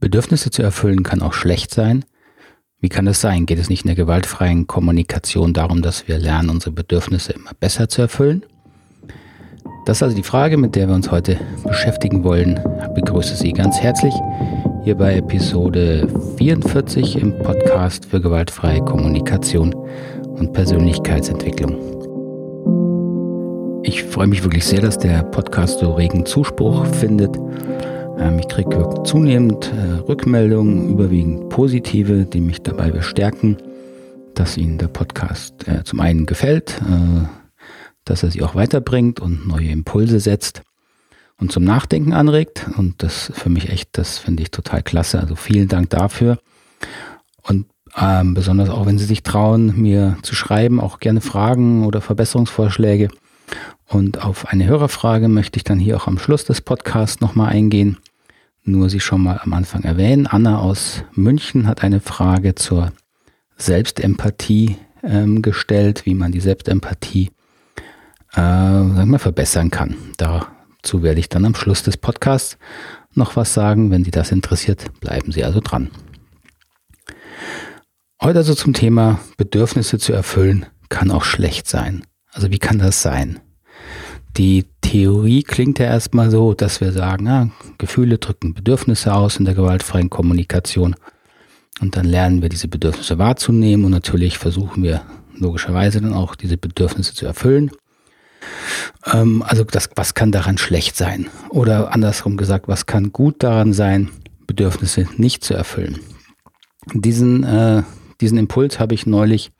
Bedürfnisse 0.00 0.50
zu 0.50 0.62
erfüllen 0.62 1.02
kann 1.02 1.22
auch 1.22 1.32
schlecht 1.32 1.74
sein. 1.74 2.04
Wie 2.80 2.88
kann 2.88 3.06
das 3.06 3.20
sein? 3.20 3.46
Geht 3.46 3.58
es 3.58 3.68
nicht 3.68 3.82
in 3.82 3.88
der 3.88 3.96
gewaltfreien 3.96 4.68
Kommunikation 4.68 5.52
darum, 5.52 5.82
dass 5.82 6.06
wir 6.06 6.18
lernen, 6.18 6.50
unsere 6.50 6.70
Bedürfnisse 6.70 7.32
immer 7.32 7.50
besser 7.58 7.88
zu 7.88 8.02
erfüllen? 8.02 8.44
Das 9.86 9.98
ist 9.98 10.02
also 10.02 10.16
die 10.16 10.22
Frage, 10.22 10.56
mit 10.56 10.76
der 10.76 10.86
wir 10.86 10.94
uns 10.94 11.10
heute 11.10 11.38
beschäftigen 11.64 12.22
wollen. 12.22 12.60
Ich 12.82 12.94
begrüße 12.94 13.34
Sie 13.34 13.52
ganz 13.52 13.80
herzlich 13.80 14.14
hier 14.84 14.94
bei 14.94 15.16
Episode 15.16 16.06
44 16.36 17.16
im 17.16 17.36
Podcast 17.38 18.06
für 18.06 18.20
gewaltfreie 18.20 18.80
Kommunikation 18.80 19.74
und 19.74 20.52
Persönlichkeitsentwicklung. 20.52 21.76
Ich 23.82 24.04
freue 24.04 24.26
mich 24.26 24.44
wirklich 24.44 24.64
sehr, 24.64 24.82
dass 24.82 24.98
der 24.98 25.22
Podcast 25.24 25.80
so 25.80 25.94
regen 25.94 26.26
Zuspruch 26.26 26.86
findet. 26.86 27.36
Ähm, 28.18 28.38
ich 28.38 28.48
kriege 28.48 29.02
zunehmend 29.04 29.72
äh, 29.72 30.00
Rückmeldungen, 30.00 30.90
überwiegend 30.90 31.48
positive, 31.50 32.24
die 32.24 32.40
mich 32.40 32.62
dabei 32.62 32.90
bestärken, 32.90 33.56
dass 34.34 34.56
Ihnen 34.56 34.78
der 34.78 34.88
Podcast 34.88 35.68
äh, 35.68 35.84
zum 35.84 36.00
einen 36.00 36.26
gefällt, 36.26 36.80
äh, 36.82 37.26
dass 38.04 38.22
er 38.22 38.30
Sie 38.30 38.42
auch 38.42 38.54
weiterbringt 38.54 39.20
und 39.20 39.46
neue 39.46 39.68
Impulse 39.68 40.18
setzt 40.18 40.62
und 41.38 41.52
zum 41.52 41.62
Nachdenken 41.64 42.12
anregt. 42.12 42.66
Und 42.76 43.02
das 43.02 43.30
für 43.34 43.50
mich 43.50 43.70
echt, 43.70 43.90
das 43.92 44.18
finde 44.18 44.42
ich 44.42 44.50
total 44.50 44.82
klasse. 44.82 45.20
Also 45.20 45.36
vielen 45.36 45.68
Dank 45.68 45.90
dafür. 45.90 46.38
Und 47.42 47.66
ähm, 47.96 48.34
besonders 48.34 48.68
auch, 48.68 48.86
wenn 48.86 48.98
Sie 48.98 49.04
sich 49.04 49.22
trauen, 49.22 49.80
mir 49.80 50.18
zu 50.22 50.34
schreiben, 50.34 50.80
auch 50.80 50.98
gerne 50.98 51.20
Fragen 51.20 51.86
oder 51.86 52.00
Verbesserungsvorschläge. 52.00 53.08
Und 53.86 54.22
auf 54.24 54.48
eine 54.48 54.66
Hörerfrage 54.66 55.28
möchte 55.28 55.56
ich 55.56 55.64
dann 55.64 55.78
hier 55.78 55.96
auch 55.96 56.08
am 56.08 56.18
Schluss 56.18 56.44
des 56.44 56.60
Podcasts 56.60 57.20
nochmal 57.20 57.50
eingehen 57.50 57.96
nur 58.68 58.90
sie 58.90 59.00
schon 59.00 59.22
mal 59.22 59.40
am 59.42 59.52
Anfang 59.52 59.82
erwähnen. 59.82 60.26
Anna 60.26 60.58
aus 60.58 61.04
München 61.14 61.66
hat 61.66 61.82
eine 61.82 62.00
Frage 62.00 62.54
zur 62.54 62.92
Selbstempathie 63.56 64.76
ähm, 65.02 65.42
gestellt, 65.42 66.06
wie 66.06 66.14
man 66.14 66.32
die 66.32 66.40
Selbstempathie 66.40 67.30
äh, 68.32 68.36
sagen 68.36 69.10
wir, 69.10 69.18
verbessern 69.18 69.70
kann. 69.70 69.96
Dazu 70.16 71.02
werde 71.02 71.20
ich 71.20 71.28
dann 71.28 71.44
am 71.44 71.54
Schluss 71.54 71.82
des 71.82 71.96
Podcasts 71.96 72.58
noch 73.14 73.36
was 73.36 73.54
sagen. 73.54 73.90
Wenn 73.90 74.04
Sie 74.04 74.10
das 74.10 74.30
interessiert, 74.30 74.84
bleiben 75.00 75.32
Sie 75.32 75.44
also 75.44 75.60
dran. 75.60 75.90
Heute 78.22 78.38
also 78.38 78.54
zum 78.54 78.74
Thema 78.74 79.20
Bedürfnisse 79.36 79.98
zu 79.98 80.12
erfüllen 80.12 80.66
kann 80.88 81.10
auch 81.10 81.24
schlecht 81.24 81.68
sein. 81.68 82.04
Also 82.32 82.50
wie 82.50 82.58
kann 82.58 82.78
das 82.78 83.02
sein? 83.02 83.40
Die 84.36 84.66
Theorie 84.80 85.42
klingt 85.42 85.78
ja 85.78 85.86
erstmal 85.86 86.30
so, 86.30 86.54
dass 86.54 86.80
wir 86.80 86.92
sagen, 86.92 87.26
ja, 87.26 87.48
Gefühle 87.78 88.18
drücken 88.18 88.54
Bedürfnisse 88.54 89.12
aus 89.14 89.36
in 89.36 89.44
der 89.44 89.54
gewaltfreien 89.54 90.10
Kommunikation. 90.10 90.94
Und 91.80 91.96
dann 91.96 92.06
lernen 92.06 92.42
wir 92.42 92.48
diese 92.48 92.68
Bedürfnisse 92.68 93.18
wahrzunehmen 93.18 93.84
und 93.84 93.92
natürlich 93.92 94.38
versuchen 94.38 94.82
wir 94.82 95.02
logischerweise 95.34 96.00
dann 96.00 96.12
auch 96.12 96.34
diese 96.34 96.56
Bedürfnisse 96.56 97.14
zu 97.14 97.26
erfüllen. 97.26 97.70
Ähm, 99.06 99.42
also 99.46 99.64
das, 99.64 99.90
was 99.94 100.14
kann 100.14 100.32
daran 100.32 100.58
schlecht 100.58 100.96
sein? 100.96 101.28
Oder 101.50 101.92
andersrum 101.92 102.36
gesagt, 102.36 102.68
was 102.68 102.86
kann 102.86 103.12
gut 103.12 103.42
daran 103.42 103.72
sein, 103.72 104.10
Bedürfnisse 104.46 105.06
nicht 105.16 105.44
zu 105.44 105.54
erfüllen? 105.54 106.00
Diesen, 106.94 107.44
äh, 107.44 107.82
diesen 108.20 108.38
Impuls 108.38 108.80
habe 108.80 108.94
ich 108.94 109.06
neulich 109.06 109.52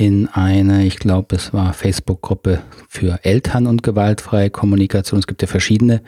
in 0.00 0.28
eine, 0.28 0.86
ich 0.86 0.98
glaube, 0.98 1.36
es 1.36 1.52
war 1.52 1.74
Facebook-Gruppe 1.74 2.62
für 2.88 3.22
Eltern 3.22 3.66
und 3.66 3.82
gewaltfreie 3.82 4.48
Kommunikation. 4.48 5.20
Es 5.20 5.26
gibt 5.26 5.42
ja 5.42 5.48
verschiedene 5.48 6.00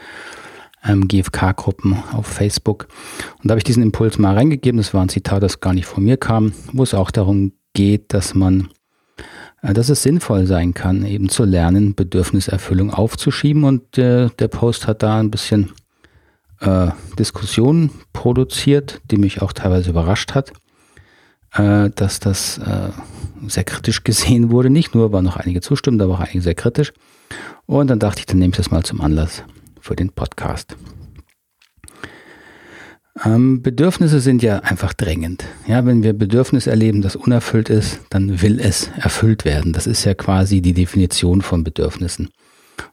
ähm, 0.82 1.08
GFK-Gruppen 1.08 2.02
auf 2.12 2.26
Facebook. 2.26 2.88
Und 3.42 3.48
da 3.48 3.52
habe 3.52 3.58
ich 3.58 3.64
diesen 3.64 3.82
Impuls 3.82 4.18
mal 4.18 4.34
reingegeben. 4.34 4.78
Das 4.78 4.94
war 4.94 5.02
ein 5.02 5.10
Zitat, 5.10 5.42
das 5.42 5.60
gar 5.60 5.74
nicht 5.74 5.84
von 5.84 6.04
mir 6.04 6.16
kam, 6.16 6.54
wo 6.72 6.82
es 6.82 6.94
auch 6.94 7.10
darum 7.10 7.52
geht, 7.74 8.14
dass 8.14 8.34
man, 8.34 8.70
äh, 9.60 9.74
dass 9.74 9.90
es 9.90 10.02
sinnvoll 10.02 10.46
sein 10.46 10.72
kann, 10.72 11.04
eben 11.04 11.28
zu 11.28 11.44
lernen, 11.44 11.94
Bedürfniserfüllung 11.94 12.94
aufzuschieben. 12.94 13.64
Und 13.64 13.98
äh, 13.98 14.30
der 14.38 14.48
Post 14.48 14.86
hat 14.86 15.02
da 15.02 15.20
ein 15.20 15.30
bisschen 15.30 15.72
äh, 16.60 16.88
Diskussion 17.18 17.90
produziert, 18.14 19.02
die 19.10 19.18
mich 19.18 19.42
auch 19.42 19.52
teilweise 19.52 19.90
überrascht 19.90 20.34
hat 20.34 20.54
äh, 21.54 21.90
dass 21.90 22.20
das 22.20 22.58
äh, 22.58 22.90
sehr 23.46 23.64
kritisch 23.64 24.04
gesehen 24.04 24.50
wurde. 24.50 24.70
Nicht 24.70 24.94
nur 24.94 25.12
waren 25.12 25.24
noch 25.24 25.36
einige 25.36 25.60
zustimmend, 25.60 26.02
aber 26.02 26.14
auch 26.14 26.20
einige 26.20 26.42
sehr 26.42 26.54
kritisch. 26.54 26.92
Und 27.66 27.88
dann 27.88 27.98
dachte 27.98 28.20
ich, 28.20 28.26
dann 28.26 28.38
nehme 28.38 28.52
ich 28.52 28.56
das 28.56 28.70
mal 28.70 28.82
zum 28.82 29.00
Anlass 29.00 29.42
für 29.80 29.96
den 29.96 30.10
Podcast. 30.10 30.76
Ähm, 33.24 33.62
Bedürfnisse 33.62 34.20
sind 34.20 34.42
ja 34.42 34.60
einfach 34.60 34.94
drängend. 34.94 35.44
Ja, 35.66 35.84
wenn 35.84 36.02
wir 36.02 36.12
Bedürfnis 36.12 36.66
erleben, 36.66 37.02
das 37.02 37.14
unerfüllt 37.14 37.68
ist, 37.68 38.00
dann 38.10 38.40
will 38.40 38.58
es 38.58 38.90
erfüllt 38.96 39.44
werden. 39.44 39.72
Das 39.72 39.86
ist 39.86 40.04
ja 40.04 40.14
quasi 40.14 40.62
die 40.62 40.72
Definition 40.72 41.42
von 41.42 41.62
Bedürfnissen. 41.62 42.30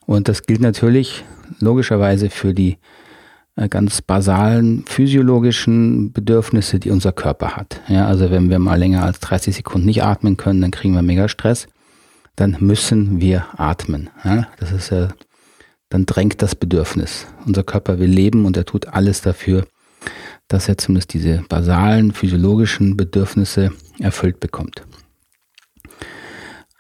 Und 0.06 0.28
das 0.28 0.44
gilt 0.44 0.62
natürlich 0.62 1.24
logischerweise 1.60 2.30
für 2.30 2.54
die 2.54 2.78
ganz 3.68 4.02
basalen 4.02 4.86
physiologischen 4.86 6.14
Bedürfnisse, 6.14 6.80
die 6.80 6.92
unser 6.92 7.12
Körper 7.12 7.58
hat. 7.58 7.82
Ja, 7.88 8.08
also 8.08 8.32
wenn 8.32 8.50
wir 8.50 8.60
mal 8.60 8.80
länger 8.80 9.04
als 9.04 9.20
30 9.20 9.56
Sekunden 9.56 9.88
nicht 9.88 10.04
atmen 10.04 10.38
können, 10.38 10.62
dann 10.62 10.72
kriegen 10.72 10.94
wir 10.94 11.02
mega 11.02 11.28
Stress. 11.28 11.68
Dann 12.36 12.58
müssen 12.60 13.20
wir 13.20 13.48
atmen. 13.58 14.10
Ja, 14.24 14.48
das 14.60 14.72
ist 14.72 14.92
ja, 14.92 15.10
dann 15.90 16.06
drängt 16.06 16.42
das 16.42 16.56
Bedürfnis. 16.56 17.28
Unser 17.46 17.64
Körper 17.64 18.00
will 18.00 18.10
leben 18.10 18.46
und 18.46 18.56
er 18.56 18.66
tut 18.66 18.88
alles 18.88 19.22
dafür, 19.22 19.66
dass 20.48 20.70
er 20.70 20.78
zumindest 20.78 21.14
diese 21.14 21.44
basalen 21.50 22.14
physiologischen 22.14 22.96
Bedürfnisse 22.96 23.72
erfüllt 24.00 24.40
bekommt. 24.40 24.84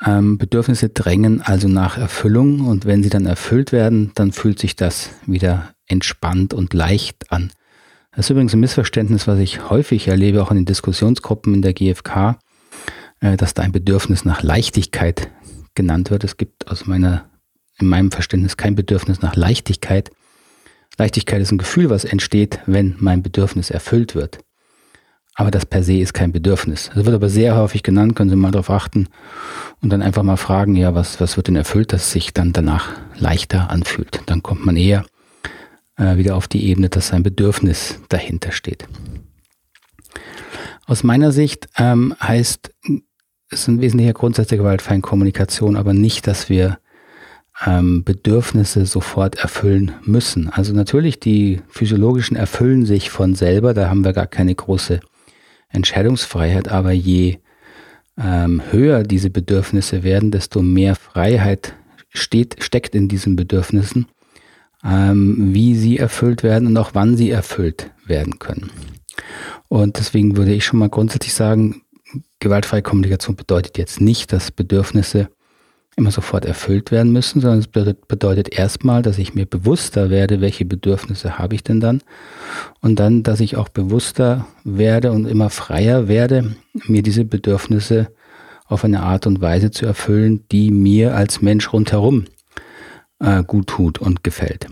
Ähm, 0.05 0.37
Bedürfnisse 0.37 0.89
drängen 0.89 1.41
also 1.41 1.67
nach 1.67 1.97
Erfüllung 1.97 2.61
und 2.61 2.85
wenn 2.85 3.03
sie 3.03 3.09
dann 3.09 3.25
erfüllt 3.25 3.71
werden, 3.71 4.11
dann 4.15 4.31
fühlt 4.31 4.59
sich 4.59 4.75
das 4.77 5.09
wieder 5.25 5.73
entspannt 5.89 6.53
und 6.53 6.73
leicht 6.73 7.31
an. 7.31 7.51
Das 8.11 8.25
ist 8.25 8.29
übrigens 8.31 8.53
ein 8.53 8.59
Missverständnis, 8.59 9.27
was 9.27 9.39
ich 9.39 9.69
häufig 9.69 10.07
erlebe, 10.07 10.41
auch 10.41 10.51
in 10.51 10.57
den 10.57 10.65
Diskussionsgruppen 10.65 11.53
in 11.53 11.61
der 11.61 11.73
GfK, 11.73 12.39
äh, 13.19 13.37
dass 13.37 13.53
da 13.53 13.63
ein 13.63 13.71
Bedürfnis 13.71 14.25
nach 14.25 14.41
Leichtigkeit 14.41 15.29
genannt 15.75 16.09
wird. 16.09 16.23
Es 16.23 16.37
gibt 16.37 16.67
aus 16.67 16.85
meiner, 16.85 17.29
in 17.79 17.87
meinem 17.87 18.11
Verständnis 18.11 18.57
kein 18.57 18.75
Bedürfnis 18.75 19.21
nach 19.21 19.35
Leichtigkeit. 19.35 20.11
Leichtigkeit 20.97 21.41
ist 21.41 21.51
ein 21.51 21.57
Gefühl, 21.57 21.89
was 21.89 22.03
entsteht, 22.03 22.59
wenn 22.65 22.95
mein 22.99 23.23
Bedürfnis 23.23 23.69
erfüllt 23.69 24.15
wird. 24.15 24.39
Aber 25.35 25.51
das 25.51 25.65
per 25.65 25.83
se 25.83 25.93
ist 25.93 26.13
kein 26.13 26.33
Bedürfnis. 26.33 26.91
Das 26.93 27.05
wird 27.05 27.15
aber 27.15 27.29
sehr 27.29 27.55
häufig 27.55 27.83
genannt, 27.83 28.15
können 28.15 28.29
Sie 28.29 28.35
mal 28.35 28.51
darauf 28.51 28.69
achten 28.69 29.07
und 29.81 29.89
dann 29.89 30.01
einfach 30.01 30.23
mal 30.23 30.35
fragen, 30.35 30.75
ja, 30.75 30.93
was, 30.95 31.21
was 31.21 31.37
wird 31.37 31.47
denn 31.47 31.55
erfüllt, 31.55 31.93
dass 31.93 32.11
sich 32.11 32.33
dann 32.33 32.51
danach 32.51 32.91
leichter 33.17 33.69
anfühlt. 33.69 34.21
Dann 34.25 34.43
kommt 34.43 34.65
man 34.65 34.75
eher 34.75 35.05
äh, 35.99 36.17
wieder 36.17 36.35
auf 36.35 36.47
die 36.47 36.65
Ebene, 36.65 36.89
dass 36.89 37.13
ein 37.13 37.23
Bedürfnis 37.23 37.99
dahinter 38.09 38.51
steht. 38.51 38.87
Aus 40.87 41.03
meiner 41.03 41.31
Sicht 41.31 41.69
ähm, 41.77 42.15
heißt 42.21 42.71
es 43.51 43.67
ein 43.67 43.81
wesentlicher 43.81 44.13
Grundsatz 44.13 44.47
der 44.47 44.57
gewaltfreien 44.57 45.01
Kommunikation, 45.01 45.75
aber 45.75 45.93
nicht, 45.93 46.25
dass 46.25 46.49
wir 46.49 46.79
ähm, 47.65 48.03
Bedürfnisse 48.03 48.85
sofort 48.85 49.35
erfüllen 49.35 49.91
müssen. 50.03 50.49
Also 50.49 50.73
natürlich, 50.73 51.19
die 51.19 51.61
physiologischen 51.67 52.37
erfüllen 52.37 52.85
sich 52.85 53.09
von 53.09 53.35
selber, 53.35 53.73
da 53.73 53.89
haben 53.89 54.03
wir 54.03 54.13
gar 54.13 54.27
keine 54.27 54.55
große 54.55 54.99
Entscheidungsfreiheit, 55.69 56.69
aber 56.69 56.91
je 56.91 57.37
ähm, 58.17 58.61
höher 58.71 59.03
diese 59.03 59.29
Bedürfnisse 59.29 60.03
werden, 60.03 60.31
desto 60.31 60.61
mehr 60.61 60.95
Freiheit 60.95 61.73
steht, 62.09 62.63
steckt 62.63 62.95
in 62.95 63.07
diesen 63.07 63.35
Bedürfnissen 63.35 64.07
ähm, 64.83 65.53
wie 65.53 65.75
sie 65.75 65.97
erfüllt 65.97 66.43
werden 66.43 66.67
und 66.67 66.77
auch 66.77 66.91
wann 66.93 67.17
sie 67.17 67.29
erfüllt 67.29 67.91
werden 68.05 68.39
können. 68.39 68.71
Und 69.67 69.97
deswegen 69.97 70.37
würde 70.37 70.53
ich 70.53 70.65
schon 70.65 70.79
mal 70.79 70.89
grundsätzlich 70.89 71.33
sagen, 71.33 71.81
gewaltfreie 72.39 72.81
Kommunikation 72.81 73.35
bedeutet 73.35 73.77
jetzt 73.77 74.01
nicht, 74.01 74.31
dass 74.33 74.51
Bedürfnisse 74.51 75.29
immer 75.95 76.11
sofort 76.11 76.45
erfüllt 76.45 76.91
werden 76.91 77.11
müssen, 77.11 77.41
sondern 77.41 77.59
es 77.59 77.67
bedeutet, 77.67 78.57
erstmal, 78.57 79.01
dass 79.01 79.17
ich 79.17 79.35
mir 79.35 79.45
bewusster 79.45 80.09
werde, 80.09 80.39
welche 80.39 80.63
Bedürfnisse 80.63 81.37
habe 81.37 81.55
ich 81.55 81.63
denn 81.63 81.81
dann 81.81 82.01
und 82.79 82.99
dann, 82.99 83.21
dass 83.21 83.41
ich 83.41 83.57
auch 83.57 83.69
bewusster 83.69 84.47
werde 84.63 85.11
und 85.11 85.25
immer 85.25 85.49
freier 85.49 86.07
werde, 86.07 86.55
mir 86.87 87.03
diese 87.03 87.25
Bedürfnisse 87.25 88.07
auf 88.65 88.85
eine 88.85 89.01
Art 89.01 89.27
und 89.27 89.41
Weise 89.41 89.71
zu 89.71 89.85
erfüllen, 89.85 90.45
die 90.51 90.71
mir 90.71 91.15
als 91.15 91.41
Mensch 91.41 91.73
rundherum 91.73 92.25
äh, 93.19 93.43
gut 93.43 93.67
tut 93.67 93.99
und 93.99 94.23
gefällt. 94.23 94.67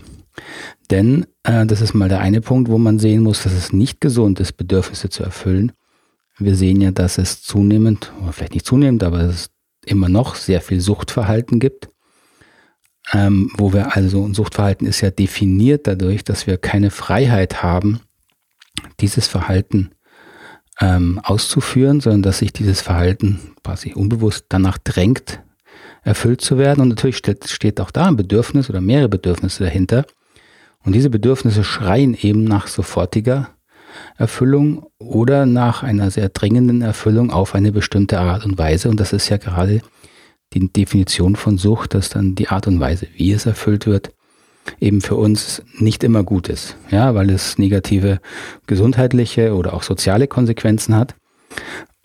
Denn 0.90 1.26
äh, 1.42 1.66
das 1.66 1.80
ist 1.80 1.94
mal 1.94 2.08
der 2.08 2.20
eine 2.20 2.40
Punkt, 2.40 2.70
wo 2.70 2.78
man 2.78 2.98
sehen 2.98 3.22
muss, 3.22 3.42
dass 3.42 3.52
es 3.52 3.72
nicht 3.72 4.00
gesund 4.00 4.40
ist, 4.40 4.56
Bedürfnisse 4.56 5.08
zu 5.10 5.22
erfüllen. 5.22 5.72
Wir 6.38 6.54
sehen 6.54 6.80
ja, 6.80 6.90
dass 6.92 7.18
es 7.18 7.42
zunehmend, 7.42 8.12
oder 8.22 8.32
vielleicht 8.32 8.54
nicht 8.54 8.66
zunehmend, 8.66 9.02
aber 9.02 9.20
es 9.20 9.50
immer 9.84 10.08
noch 10.08 10.34
sehr 10.34 10.60
viel 10.60 10.80
Suchtverhalten 10.80 11.58
gibt. 11.60 11.88
Ähm, 13.12 13.50
wo 13.56 13.72
wir 13.72 13.96
also, 13.96 14.24
ein 14.24 14.34
Suchtverhalten 14.34 14.86
ist 14.86 15.00
ja 15.00 15.10
definiert 15.10 15.86
dadurch, 15.86 16.24
dass 16.24 16.46
wir 16.46 16.58
keine 16.58 16.90
Freiheit 16.90 17.62
haben, 17.62 18.00
dieses 19.00 19.26
Verhalten 19.26 19.90
ähm, 20.80 21.18
auszuführen, 21.22 22.00
sondern 22.00 22.22
dass 22.22 22.38
sich 22.38 22.52
dieses 22.52 22.82
Verhalten 22.82 23.40
quasi 23.64 23.94
unbewusst 23.94 24.46
danach 24.50 24.78
drängt, 24.78 25.40
erfüllt 26.02 26.40
zu 26.40 26.58
werden. 26.58 26.80
Und 26.80 26.88
natürlich 26.88 27.16
steht, 27.16 27.48
steht 27.48 27.80
auch 27.80 27.90
da 27.90 28.06
ein 28.06 28.16
Bedürfnis 28.16 28.70
oder 28.70 28.80
mehrere 28.80 29.08
Bedürfnisse 29.08 29.64
dahinter. 29.64 30.04
Und 30.84 30.94
diese 30.94 31.10
Bedürfnisse 31.10 31.64
schreien 31.64 32.14
eben 32.14 32.44
nach 32.44 32.66
sofortiger 32.66 33.50
Erfüllung 34.16 34.86
oder 34.98 35.46
nach 35.46 35.82
einer 35.82 36.10
sehr 36.10 36.28
dringenden 36.28 36.82
Erfüllung 36.82 37.30
auf 37.30 37.54
eine 37.54 37.72
bestimmte 37.72 38.20
Art 38.20 38.44
und 38.44 38.58
Weise. 38.58 38.88
Und 38.88 39.00
das 39.00 39.12
ist 39.12 39.28
ja 39.28 39.36
gerade 39.36 39.80
die 40.54 40.72
Definition 40.72 41.36
von 41.36 41.58
Sucht, 41.58 41.94
dass 41.94 42.08
dann 42.08 42.34
die 42.34 42.48
Art 42.48 42.66
und 42.66 42.80
Weise, 42.80 43.06
wie 43.16 43.32
es 43.32 43.46
erfüllt 43.46 43.86
wird, 43.86 44.12
eben 44.80 45.00
für 45.00 45.16
uns 45.16 45.62
nicht 45.78 46.04
immer 46.04 46.22
gut 46.22 46.48
ist. 46.48 46.76
Ja, 46.90 47.14
weil 47.14 47.30
es 47.30 47.58
negative 47.58 48.20
gesundheitliche 48.66 49.54
oder 49.54 49.74
auch 49.74 49.82
soziale 49.82 50.26
Konsequenzen 50.26 50.94
hat. 50.94 51.14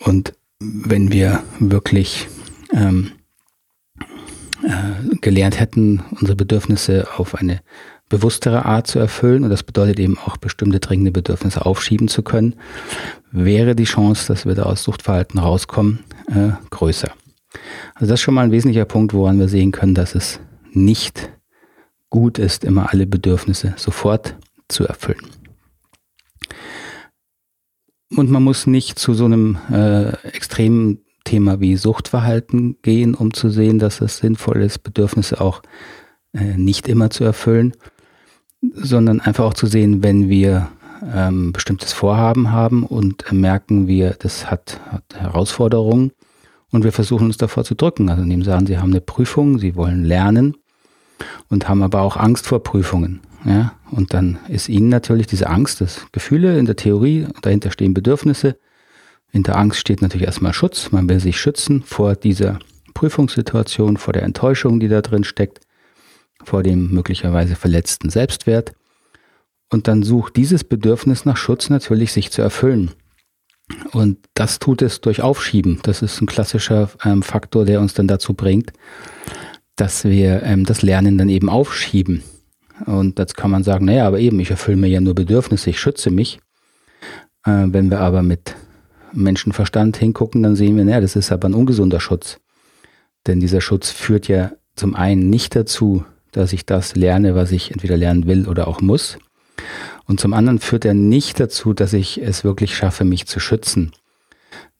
Und 0.00 0.34
wenn 0.60 1.12
wir 1.12 1.42
wirklich 1.58 2.28
ähm, 2.72 3.12
äh, 4.64 5.16
gelernt 5.20 5.60
hätten, 5.60 6.02
unsere 6.10 6.36
Bedürfnisse 6.36 7.06
auf 7.16 7.34
eine 7.34 7.60
bewusstere 8.08 8.64
Art 8.64 8.86
zu 8.86 8.98
erfüllen, 8.98 9.44
und 9.44 9.50
das 9.50 9.62
bedeutet 9.62 9.98
eben 9.98 10.18
auch 10.18 10.36
bestimmte 10.36 10.80
dringende 10.80 11.10
Bedürfnisse 11.10 11.64
aufschieben 11.64 12.08
zu 12.08 12.22
können, 12.22 12.54
wäre 13.30 13.74
die 13.74 13.84
Chance, 13.84 14.28
dass 14.28 14.46
wir 14.46 14.54
da 14.54 14.64
aus 14.64 14.82
Suchtverhalten 14.82 15.38
rauskommen, 15.38 16.00
äh, 16.28 16.50
größer. 16.70 17.10
Also 17.94 18.10
das 18.10 18.20
ist 18.20 18.22
schon 18.22 18.34
mal 18.34 18.44
ein 18.44 18.52
wesentlicher 18.52 18.84
Punkt, 18.84 19.14
woran 19.14 19.38
wir 19.38 19.48
sehen 19.48 19.72
können, 19.72 19.94
dass 19.94 20.14
es 20.14 20.40
nicht 20.72 21.30
gut 22.10 22.38
ist, 22.38 22.64
immer 22.64 22.92
alle 22.92 23.06
Bedürfnisse 23.06 23.74
sofort 23.76 24.36
zu 24.68 24.86
erfüllen. 24.86 25.26
Und 28.16 28.30
man 28.30 28.42
muss 28.42 28.66
nicht 28.66 28.98
zu 28.98 29.14
so 29.14 29.24
einem 29.24 29.58
äh, 29.72 30.10
extremen 30.28 31.03
Thema 31.24 31.60
wie 31.60 31.76
Suchtverhalten 31.76 32.76
gehen, 32.82 33.14
um 33.14 33.32
zu 33.32 33.50
sehen, 33.50 33.78
dass 33.78 34.00
es 34.00 34.18
sinnvoll 34.18 34.62
ist, 34.62 34.82
Bedürfnisse 34.82 35.40
auch 35.40 35.62
äh, 36.32 36.56
nicht 36.56 36.88
immer 36.88 37.10
zu 37.10 37.24
erfüllen, 37.24 37.72
sondern 38.74 39.20
einfach 39.20 39.44
auch 39.44 39.54
zu 39.54 39.66
sehen, 39.66 40.02
wenn 40.02 40.28
wir 40.28 40.68
ähm, 41.12 41.52
bestimmtes 41.52 41.92
Vorhaben 41.92 42.52
haben 42.52 42.84
und 42.84 43.30
merken, 43.32 43.86
wir, 43.86 44.10
das 44.18 44.50
hat, 44.50 44.80
hat 44.90 45.04
Herausforderungen 45.14 46.12
und 46.70 46.84
wir 46.84 46.92
versuchen 46.92 47.26
uns 47.26 47.36
davor 47.36 47.64
zu 47.64 47.74
drücken. 47.74 48.08
Also 48.08 48.22
indem 48.22 48.42
sagen, 48.42 48.66
sie 48.66 48.78
haben 48.78 48.90
eine 48.90 49.00
Prüfung, 49.00 49.58
sie 49.58 49.76
wollen 49.76 50.04
lernen 50.04 50.56
und 51.48 51.68
haben 51.68 51.82
aber 51.82 52.02
auch 52.02 52.16
Angst 52.16 52.46
vor 52.46 52.62
Prüfungen. 52.62 53.20
Ja? 53.44 53.72
Und 53.90 54.14
dann 54.14 54.38
ist 54.48 54.68
ihnen 54.68 54.88
natürlich 54.88 55.26
diese 55.26 55.48
Angst, 55.48 55.80
das 55.80 56.06
Gefühle 56.12 56.58
in 56.58 56.66
der 56.66 56.76
Theorie, 56.76 57.26
dahinter 57.42 57.70
stehen 57.70 57.94
Bedürfnisse, 57.94 58.58
Hinter 59.34 59.56
Angst 59.56 59.80
steht 59.80 60.00
natürlich 60.00 60.28
erstmal 60.28 60.54
Schutz. 60.54 60.92
Man 60.92 61.08
will 61.08 61.18
sich 61.18 61.40
schützen 61.40 61.82
vor 61.82 62.14
dieser 62.14 62.60
Prüfungssituation, 62.94 63.96
vor 63.96 64.12
der 64.12 64.22
Enttäuschung, 64.22 64.78
die 64.78 64.86
da 64.86 65.02
drin 65.02 65.24
steckt, 65.24 65.58
vor 66.44 66.62
dem 66.62 66.92
möglicherweise 66.92 67.56
verletzten 67.56 68.10
Selbstwert. 68.10 68.74
Und 69.72 69.88
dann 69.88 70.04
sucht 70.04 70.36
dieses 70.36 70.62
Bedürfnis 70.62 71.24
nach 71.24 71.36
Schutz 71.36 71.68
natürlich 71.68 72.12
sich 72.12 72.30
zu 72.30 72.42
erfüllen. 72.42 72.92
Und 73.90 74.18
das 74.34 74.60
tut 74.60 74.82
es 74.82 75.00
durch 75.00 75.20
Aufschieben. 75.20 75.80
Das 75.82 76.00
ist 76.00 76.20
ein 76.20 76.26
klassischer 76.26 76.90
ähm, 77.04 77.24
Faktor, 77.24 77.64
der 77.64 77.80
uns 77.80 77.92
dann 77.92 78.06
dazu 78.06 78.34
bringt, 78.34 78.72
dass 79.74 80.04
wir 80.04 80.44
ähm, 80.44 80.64
das 80.64 80.82
Lernen 80.82 81.18
dann 81.18 81.28
eben 81.28 81.48
aufschieben. 81.48 82.22
Und 82.86 83.18
jetzt 83.18 83.36
kann 83.36 83.50
man 83.50 83.64
sagen, 83.64 83.86
naja, 83.86 84.06
aber 84.06 84.20
eben, 84.20 84.38
ich 84.38 84.52
erfülle 84.52 84.76
mir 84.76 84.86
ja 84.86 85.00
nur 85.00 85.16
Bedürfnisse, 85.16 85.70
ich 85.70 85.80
schütze 85.80 86.12
mich. 86.12 86.38
Äh, 87.44 87.64
wenn 87.66 87.90
wir 87.90 87.98
aber 87.98 88.22
mit 88.22 88.54
Menschenverstand 89.14 89.96
hingucken, 89.96 90.42
dann 90.42 90.56
sehen 90.56 90.76
wir, 90.76 90.84
naja, 90.84 91.00
das 91.00 91.16
ist 91.16 91.32
aber 91.32 91.48
ein 91.48 91.54
ungesunder 91.54 92.00
Schutz. 92.00 92.38
Denn 93.26 93.40
dieser 93.40 93.60
Schutz 93.60 93.90
führt 93.90 94.28
ja 94.28 94.52
zum 94.76 94.94
einen 94.94 95.30
nicht 95.30 95.56
dazu, 95.56 96.04
dass 96.32 96.52
ich 96.52 96.66
das 96.66 96.96
lerne, 96.96 97.34
was 97.34 97.52
ich 97.52 97.70
entweder 97.70 97.96
lernen 97.96 98.26
will 98.26 98.48
oder 98.48 98.68
auch 98.68 98.80
muss. 98.80 99.18
Und 100.06 100.20
zum 100.20 100.34
anderen 100.34 100.58
führt 100.58 100.84
er 100.84 100.94
nicht 100.94 101.40
dazu, 101.40 101.72
dass 101.72 101.92
ich 101.92 102.20
es 102.20 102.44
wirklich 102.44 102.76
schaffe, 102.76 103.04
mich 103.04 103.26
zu 103.26 103.40
schützen. 103.40 103.92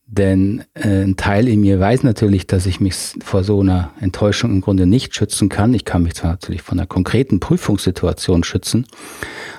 Denn 0.07 0.65
äh, 0.75 1.03
ein 1.03 1.17
Teil 1.17 1.49
in 1.49 1.61
mir 1.61 1.81
weiß 1.81 2.03
natürlich, 2.03 2.47
dass 2.47 2.67
ich 2.67 2.79
mich 2.79 2.95
vor 3.25 3.43
so 3.43 3.61
einer 3.61 3.93
Enttäuschung 4.01 4.51
im 4.51 4.61
Grunde 4.61 4.87
nicht 4.87 5.15
schützen 5.15 5.49
kann. 5.49 5.73
Ich 5.73 5.87
kann 5.87 6.03
mich 6.03 6.15
zwar 6.15 6.33
natürlich 6.33 6.63
von 6.63 6.79
einer 6.79 6.87
konkreten 6.87 7.41
Prüfungssituation 7.41 8.45
schützen, 8.45 8.87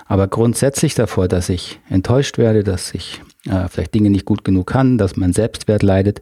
aber 0.05 0.27
grundsätzlich 0.27 0.93
davor, 0.93 1.27
dass 1.27 1.49
ich 1.49 1.79
enttäuscht 1.89 2.37
werde, 2.37 2.63
dass 2.63 2.93
ich 2.93 3.21
äh, 3.47 3.67
vielleicht 3.69 3.93
Dinge 3.93 4.09
nicht 4.09 4.25
gut 4.25 4.43
genug 4.43 4.67
kann, 4.67 4.97
dass 4.97 5.15
mein 5.15 5.33
Selbstwert 5.33 5.83
leidet. 5.83 6.21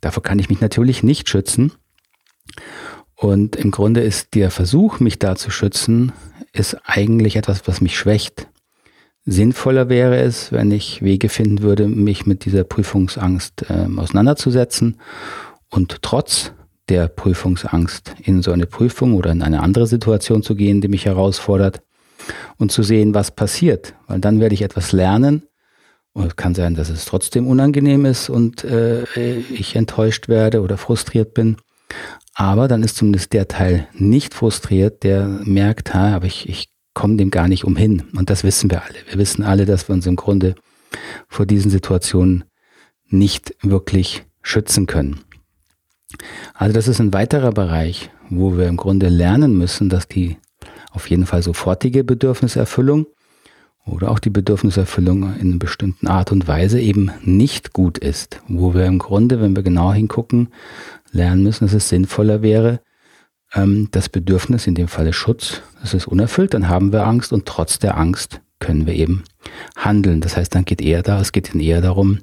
Davor 0.00 0.22
kann 0.22 0.38
ich 0.38 0.48
mich 0.48 0.60
natürlich 0.60 1.02
nicht 1.02 1.28
schützen. 1.28 1.72
Und 3.14 3.56
im 3.56 3.70
Grunde 3.70 4.00
ist 4.00 4.34
der 4.34 4.50
Versuch, 4.50 4.98
mich 4.98 5.18
da 5.18 5.36
zu 5.36 5.50
schützen, 5.50 6.12
ist 6.52 6.76
eigentlich 6.84 7.36
etwas, 7.36 7.68
was 7.68 7.80
mich 7.80 7.96
schwächt. 7.96 8.48
Sinnvoller 9.26 9.90
wäre 9.90 10.18
es, 10.18 10.50
wenn 10.52 10.70
ich 10.70 11.02
Wege 11.02 11.28
finden 11.28 11.60
würde, 11.60 11.86
mich 11.86 12.24
mit 12.24 12.46
dieser 12.46 12.64
Prüfungsangst 12.64 13.66
äh, 13.68 13.86
auseinanderzusetzen 13.96 14.96
und 15.68 15.98
trotz 16.00 16.52
der 16.88 17.08
Prüfungsangst 17.08 18.14
in 18.22 18.42
so 18.42 18.50
eine 18.50 18.66
Prüfung 18.66 19.14
oder 19.14 19.30
in 19.30 19.42
eine 19.42 19.62
andere 19.62 19.86
Situation 19.86 20.42
zu 20.42 20.54
gehen, 20.54 20.80
die 20.80 20.88
mich 20.88 21.04
herausfordert 21.04 21.82
und 22.56 22.72
zu 22.72 22.82
sehen, 22.82 23.14
was 23.14 23.30
passiert. 23.30 23.94
Weil 24.06 24.20
dann 24.20 24.40
werde 24.40 24.54
ich 24.54 24.62
etwas 24.62 24.92
lernen, 24.92 25.42
es 26.26 26.36
kann 26.36 26.54
sein, 26.54 26.74
dass 26.74 26.88
es 26.88 27.04
trotzdem 27.04 27.46
unangenehm 27.46 28.04
ist 28.04 28.28
und 28.28 28.64
äh, 28.64 29.04
ich 29.50 29.76
enttäuscht 29.76 30.28
werde 30.28 30.62
oder 30.62 30.76
frustriert 30.76 31.34
bin. 31.34 31.56
Aber 32.34 32.68
dann 32.68 32.82
ist 32.82 32.96
zumindest 32.96 33.32
der 33.32 33.48
Teil 33.48 33.88
nicht 33.94 34.34
frustriert, 34.34 35.02
der 35.02 35.26
merkt, 35.26 35.94
ha, 35.94 36.14
aber 36.14 36.26
ich, 36.26 36.48
ich 36.48 36.68
komme 36.94 37.16
dem 37.16 37.30
gar 37.30 37.48
nicht 37.48 37.64
umhin. 37.64 38.04
Und 38.16 38.30
das 38.30 38.44
wissen 38.44 38.70
wir 38.70 38.82
alle. 38.82 38.96
Wir 39.08 39.18
wissen 39.18 39.42
alle, 39.42 39.66
dass 39.66 39.88
wir 39.88 39.94
uns 39.94 40.06
im 40.06 40.16
Grunde 40.16 40.54
vor 41.28 41.46
diesen 41.46 41.70
Situationen 41.70 42.44
nicht 43.08 43.54
wirklich 43.62 44.24
schützen 44.42 44.86
können. 44.86 45.20
Also 46.54 46.72
das 46.72 46.88
ist 46.88 47.00
ein 47.00 47.12
weiterer 47.12 47.52
Bereich, 47.52 48.10
wo 48.28 48.56
wir 48.56 48.68
im 48.68 48.76
Grunde 48.76 49.08
lernen 49.08 49.56
müssen, 49.56 49.88
dass 49.88 50.08
die 50.08 50.38
auf 50.92 51.08
jeden 51.08 51.26
Fall 51.26 51.42
sofortige 51.42 52.04
Bedürfniserfüllung 52.04 53.06
oder 53.86 54.10
auch 54.10 54.18
die 54.18 54.30
Bedürfniserfüllung 54.30 55.34
in 55.40 55.48
einer 55.48 55.58
bestimmten 55.58 56.06
Art 56.06 56.32
und 56.32 56.46
Weise 56.46 56.80
eben 56.80 57.10
nicht 57.22 57.72
gut 57.72 57.98
ist, 57.98 58.40
wo 58.48 58.74
wir 58.74 58.86
im 58.86 58.98
Grunde, 58.98 59.40
wenn 59.40 59.56
wir 59.56 59.62
genau 59.62 59.92
hingucken, 59.92 60.48
lernen 61.12 61.42
müssen, 61.42 61.64
dass 61.64 61.74
es 61.74 61.88
sinnvoller 61.88 62.42
wäre, 62.42 62.80
ähm, 63.54 63.88
das 63.90 64.08
Bedürfnis, 64.08 64.66
in 64.66 64.74
dem 64.74 64.88
Falle 64.88 65.12
Schutz, 65.12 65.62
das 65.80 65.94
ist 65.94 66.06
unerfüllt, 66.06 66.54
dann 66.54 66.68
haben 66.68 66.92
wir 66.92 67.06
Angst 67.06 67.32
und 67.32 67.46
trotz 67.46 67.78
der 67.78 67.96
Angst 67.96 68.40
können 68.58 68.86
wir 68.86 68.94
eben 68.94 69.24
handeln. 69.76 70.20
Das 70.20 70.36
heißt, 70.36 70.54
dann 70.54 70.64
geht 70.64 70.82
eher 70.82 71.02
da, 71.02 71.20
es 71.20 71.32
geht 71.32 71.54
eher 71.54 71.80
darum, 71.80 72.18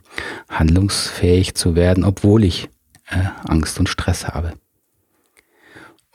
handlungsfähig 0.50 1.56
zu 1.56 1.76
werden, 1.76 2.04
obwohl 2.04 2.44
ich 2.44 2.70
äh, 3.10 3.24
Angst 3.48 3.80
und 3.80 3.90
Stress 3.90 4.28
habe. 4.28 4.54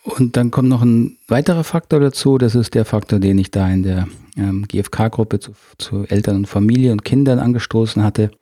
Und 0.04 0.36
dann 0.36 0.50
kommt 0.50 0.68
noch 0.68 0.82
ein 0.82 1.16
weiterer 1.28 1.64
Faktor 1.64 2.00
dazu, 2.00 2.36
das 2.36 2.54
ist 2.54 2.74
der 2.74 2.84
Faktor, 2.84 3.20
den 3.20 3.38
ich 3.38 3.50
da 3.50 3.68
in 3.70 3.84
der 3.84 4.08
ähm, 4.36 4.66
GfK-Gruppe 4.66 5.38
zu, 5.38 5.52
zu 5.78 6.04
Eltern 6.08 6.36
und 6.36 6.46
Familie 6.46 6.92
und 6.92 7.04
Kindern 7.04 7.38
angestoßen 7.38 8.02
hatte, 8.02 8.32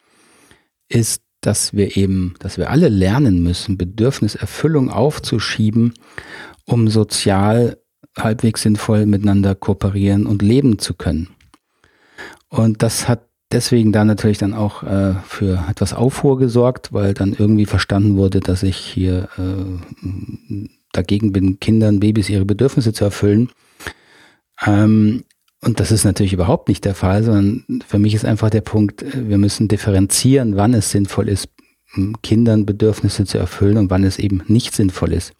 ist, 0.88 1.22
dass 1.42 1.74
wir 1.74 1.96
eben, 1.96 2.34
dass 2.38 2.56
wir 2.56 2.70
alle 2.70 2.88
lernen 2.88 3.42
müssen, 3.42 3.76
Bedürfniserfüllung 3.76 4.90
aufzuschieben, 4.90 5.94
um 6.64 6.88
sozial 6.88 7.78
halbwegs 8.16 8.62
sinnvoll 8.62 9.06
miteinander 9.06 9.54
kooperieren 9.54 10.26
und 10.26 10.42
leben 10.42 10.78
zu 10.78 10.94
können. 10.94 11.28
Und 12.48 12.82
das 12.82 13.06
hat 13.08 13.28
deswegen 13.52 13.92
dann 13.92 14.06
natürlich 14.06 14.38
dann 14.38 14.54
auch 14.54 14.82
äh, 14.82 15.14
für 15.26 15.64
etwas 15.68 15.92
Aufruhr 15.92 16.38
gesorgt, 16.38 16.92
weil 16.92 17.14
dann 17.14 17.34
irgendwie 17.38 17.66
verstanden 17.66 18.16
wurde, 18.16 18.40
dass 18.40 18.62
ich 18.62 18.76
hier 18.76 19.28
äh, 19.38 20.68
dagegen 20.92 21.32
bin, 21.32 21.60
Kindern, 21.60 22.00
Babys 22.00 22.28
ihre 22.28 22.44
Bedürfnisse 22.44 22.92
zu 22.92 23.04
erfüllen. 23.04 23.50
Ähm, 24.64 25.24
und 25.62 25.78
das 25.78 25.92
ist 25.92 26.04
natürlich 26.04 26.32
überhaupt 26.32 26.68
nicht 26.68 26.84
der 26.84 26.94
Fall, 26.94 27.22
sondern 27.22 27.82
für 27.86 27.98
mich 27.98 28.14
ist 28.14 28.24
einfach 28.24 28.50
der 28.50 28.62
Punkt, 28.62 29.02
äh, 29.02 29.28
wir 29.28 29.38
müssen 29.38 29.68
differenzieren, 29.68 30.56
wann 30.56 30.74
es 30.74 30.90
sinnvoll 30.90 31.28
ist, 31.28 31.48
Kindern 32.22 32.66
Bedürfnisse 32.66 33.24
zu 33.24 33.38
erfüllen 33.38 33.76
und 33.76 33.90
wann 33.90 34.04
es 34.04 34.18
eben 34.18 34.42
nicht 34.46 34.74
sinnvoll 34.74 35.12
ist. 35.12 35.32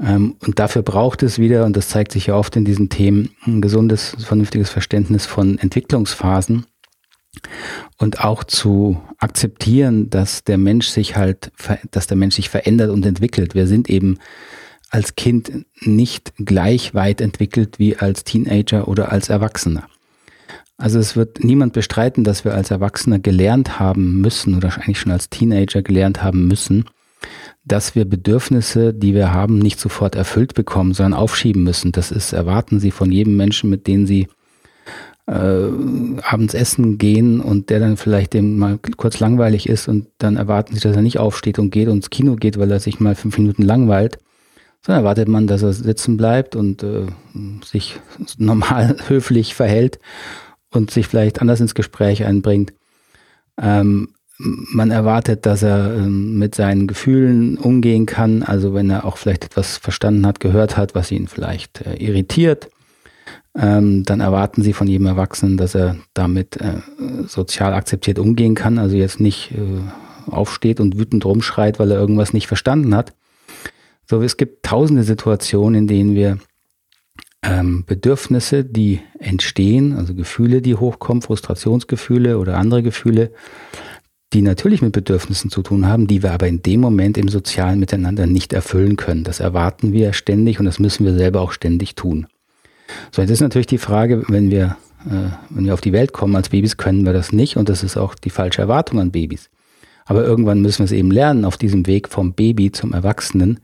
Ähm, 0.00 0.36
und 0.40 0.58
dafür 0.58 0.82
braucht 0.82 1.22
es 1.22 1.38
wieder, 1.38 1.64
und 1.64 1.76
das 1.76 1.88
zeigt 1.88 2.12
sich 2.12 2.26
ja 2.26 2.36
oft 2.36 2.56
in 2.56 2.64
diesen 2.64 2.88
Themen, 2.88 3.30
ein 3.46 3.60
gesundes, 3.60 4.16
vernünftiges 4.18 4.70
Verständnis 4.70 5.26
von 5.26 5.58
Entwicklungsphasen 5.58 6.66
und 7.98 8.20
auch 8.20 8.44
zu 8.44 9.00
akzeptieren, 9.18 10.10
dass 10.10 10.44
der 10.44 10.58
Mensch 10.58 10.88
sich 10.88 11.16
halt, 11.16 11.52
dass 11.90 12.06
der 12.06 12.16
Mensch 12.16 12.36
sich 12.36 12.48
verändert 12.48 12.90
und 12.90 13.04
entwickelt. 13.06 13.54
Wir 13.54 13.66
sind 13.66 13.88
eben 13.90 14.18
als 14.90 15.16
Kind 15.16 15.66
nicht 15.80 16.32
gleich 16.38 16.94
weit 16.94 17.20
entwickelt 17.20 17.78
wie 17.78 17.96
als 17.96 18.24
Teenager 18.24 18.86
oder 18.86 19.10
als 19.10 19.28
Erwachsener. 19.28 19.88
Also 20.76 20.98
es 20.98 21.16
wird 21.16 21.44
niemand 21.44 21.72
bestreiten, 21.72 22.24
dass 22.24 22.44
wir 22.44 22.54
als 22.54 22.70
Erwachsene 22.70 23.20
gelernt 23.20 23.78
haben 23.78 24.20
müssen 24.20 24.56
oder 24.56 24.74
eigentlich 24.74 24.98
schon 24.98 25.12
als 25.12 25.30
Teenager 25.30 25.82
gelernt 25.82 26.22
haben 26.22 26.48
müssen, 26.48 26.84
dass 27.64 27.94
wir 27.94 28.04
Bedürfnisse, 28.04 28.92
die 28.92 29.14
wir 29.14 29.32
haben, 29.32 29.58
nicht 29.58 29.78
sofort 29.80 30.14
erfüllt 30.14 30.54
bekommen, 30.54 30.92
sondern 30.92 31.14
aufschieben 31.14 31.62
müssen. 31.62 31.92
Das 31.92 32.10
ist, 32.10 32.32
erwarten 32.32 32.80
Sie 32.80 32.90
von 32.90 33.10
jedem 33.10 33.36
Menschen, 33.36 33.70
mit 33.70 33.86
dem 33.86 34.06
Sie 34.06 34.28
äh, 35.26 35.68
abends 36.22 36.54
essen 36.54 36.98
gehen 36.98 37.40
und 37.40 37.70
der 37.70 37.80
dann 37.80 37.96
vielleicht 37.96 38.34
dem 38.34 38.58
mal 38.58 38.78
kurz 38.96 39.20
langweilig 39.20 39.68
ist 39.68 39.88
und 39.88 40.08
dann 40.18 40.36
erwarten 40.36 40.74
Sie, 40.74 40.80
dass 40.80 40.96
er 40.96 41.02
nicht 41.02 41.18
aufsteht 41.18 41.58
und 41.58 41.70
geht 41.70 41.88
und 41.88 41.96
ins 41.96 42.10
Kino 42.10 42.36
geht, 42.36 42.58
weil 42.58 42.70
er 42.70 42.80
sich 42.80 43.00
mal 43.00 43.14
fünf 43.14 43.38
Minuten 43.38 43.62
langweilt, 43.62 44.18
sondern 44.82 45.04
erwartet 45.04 45.28
man, 45.28 45.46
dass 45.46 45.62
er 45.62 45.72
sitzen 45.72 46.16
bleibt 46.16 46.56
und 46.56 46.82
äh, 46.82 47.06
sich 47.64 47.98
normal 48.38 48.96
höflich 49.08 49.54
verhält 49.54 49.98
und 50.70 50.90
sich 50.90 51.06
vielleicht 51.06 51.40
anders 51.40 51.60
ins 51.60 51.74
Gespräch 51.74 52.24
einbringt. 52.24 52.74
Ähm, 53.60 54.08
man 54.36 54.90
erwartet, 54.90 55.46
dass 55.46 55.62
er 55.62 55.94
ähm, 55.94 56.38
mit 56.38 56.54
seinen 56.56 56.86
Gefühlen 56.86 57.56
umgehen 57.56 58.04
kann, 58.04 58.42
also 58.42 58.74
wenn 58.74 58.90
er 58.90 59.04
auch 59.04 59.16
vielleicht 59.16 59.44
etwas 59.44 59.78
verstanden 59.78 60.26
hat, 60.26 60.40
gehört 60.40 60.76
hat, 60.76 60.94
was 60.94 61.12
ihn 61.12 61.28
vielleicht 61.28 61.80
äh, 61.82 61.94
irritiert, 61.94 62.68
ähm, 63.56 64.02
dann 64.04 64.20
erwarten 64.20 64.62
sie 64.62 64.72
von 64.72 64.86
jedem 64.86 65.06
Erwachsenen, 65.06 65.56
dass 65.56 65.74
er 65.74 65.96
damit 66.12 66.60
äh, 66.60 66.80
sozial 67.26 67.72
akzeptiert 67.72 68.18
umgehen 68.18 68.54
kann, 68.54 68.78
also 68.78 68.96
jetzt 68.96 69.20
nicht 69.20 69.52
äh, 69.52 70.30
aufsteht 70.30 70.80
und 70.80 70.98
wütend 70.98 71.24
rumschreit, 71.24 71.78
weil 71.78 71.90
er 71.90 71.98
irgendwas 71.98 72.32
nicht 72.32 72.48
verstanden 72.48 72.94
hat. 72.94 73.14
So, 74.08 74.20
es 74.22 74.36
gibt 74.36 74.64
tausende 74.64 75.04
Situationen, 75.04 75.82
in 75.82 75.86
denen 75.86 76.14
wir 76.14 76.38
ähm, 77.42 77.84
Bedürfnisse, 77.86 78.64
die 78.64 79.00
entstehen, 79.18 79.96
also 79.96 80.14
Gefühle, 80.14 80.60
die 80.60 80.74
hochkommen, 80.74 81.22
Frustrationsgefühle 81.22 82.38
oder 82.38 82.58
andere 82.58 82.82
Gefühle, 82.82 83.30
die 84.32 84.42
natürlich 84.42 84.82
mit 84.82 84.92
Bedürfnissen 84.92 85.50
zu 85.50 85.62
tun 85.62 85.86
haben, 85.86 86.08
die 86.08 86.22
wir 86.22 86.32
aber 86.32 86.48
in 86.48 86.62
dem 86.62 86.80
Moment 86.80 87.16
im 87.16 87.28
sozialen 87.28 87.78
Miteinander 87.78 88.26
nicht 88.26 88.52
erfüllen 88.52 88.96
können. 88.96 89.22
Das 89.22 89.38
erwarten 89.38 89.92
wir 89.92 90.12
ständig 90.12 90.58
und 90.58 90.64
das 90.64 90.80
müssen 90.80 91.06
wir 91.06 91.14
selber 91.14 91.40
auch 91.40 91.52
ständig 91.52 91.94
tun. 91.94 92.26
So, 93.10 93.22
jetzt 93.22 93.30
ist 93.30 93.40
natürlich 93.40 93.66
die 93.66 93.78
Frage, 93.78 94.24
wenn 94.28 94.50
wir, 94.50 94.76
äh, 95.06 95.30
wenn 95.50 95.66
wir 95.66 95.74
auf 95.74 95.80
die 95.80 95.92
Welt 95.92 96.12
kommen 96.12 96.36
als 96.36 96.48
Babys, 96.48 96.76
können 96.76 97.04
wir 97.04 97.12
das 97.12 97.32
nicht 97.32 97.56
und 97.56 97.68
das 97.68 97.82
ist 97.82 97.96
auch 97.96 98.14
die 98.14 98.30
falsche 98.30 98.62
Erwartung 98.62 99.00
an 99.00 99.10
Babys. 99.10 99.50
Aber 100.06 100.24
irgendwann 100.24 100.60
müssen 100.60 100.80
wir 100.80 100.84
es 100.84 100.92
eben 100.92 101.10
lernen. 101.10 101.44
Auf 101.44 101.56
diesem 101.56 101.86
Weg 101.86 102.08
vom 102.08 102.34
Baby 102.34 102.70
zum 102.72 102.92
Erwachsenen 102.92 103.60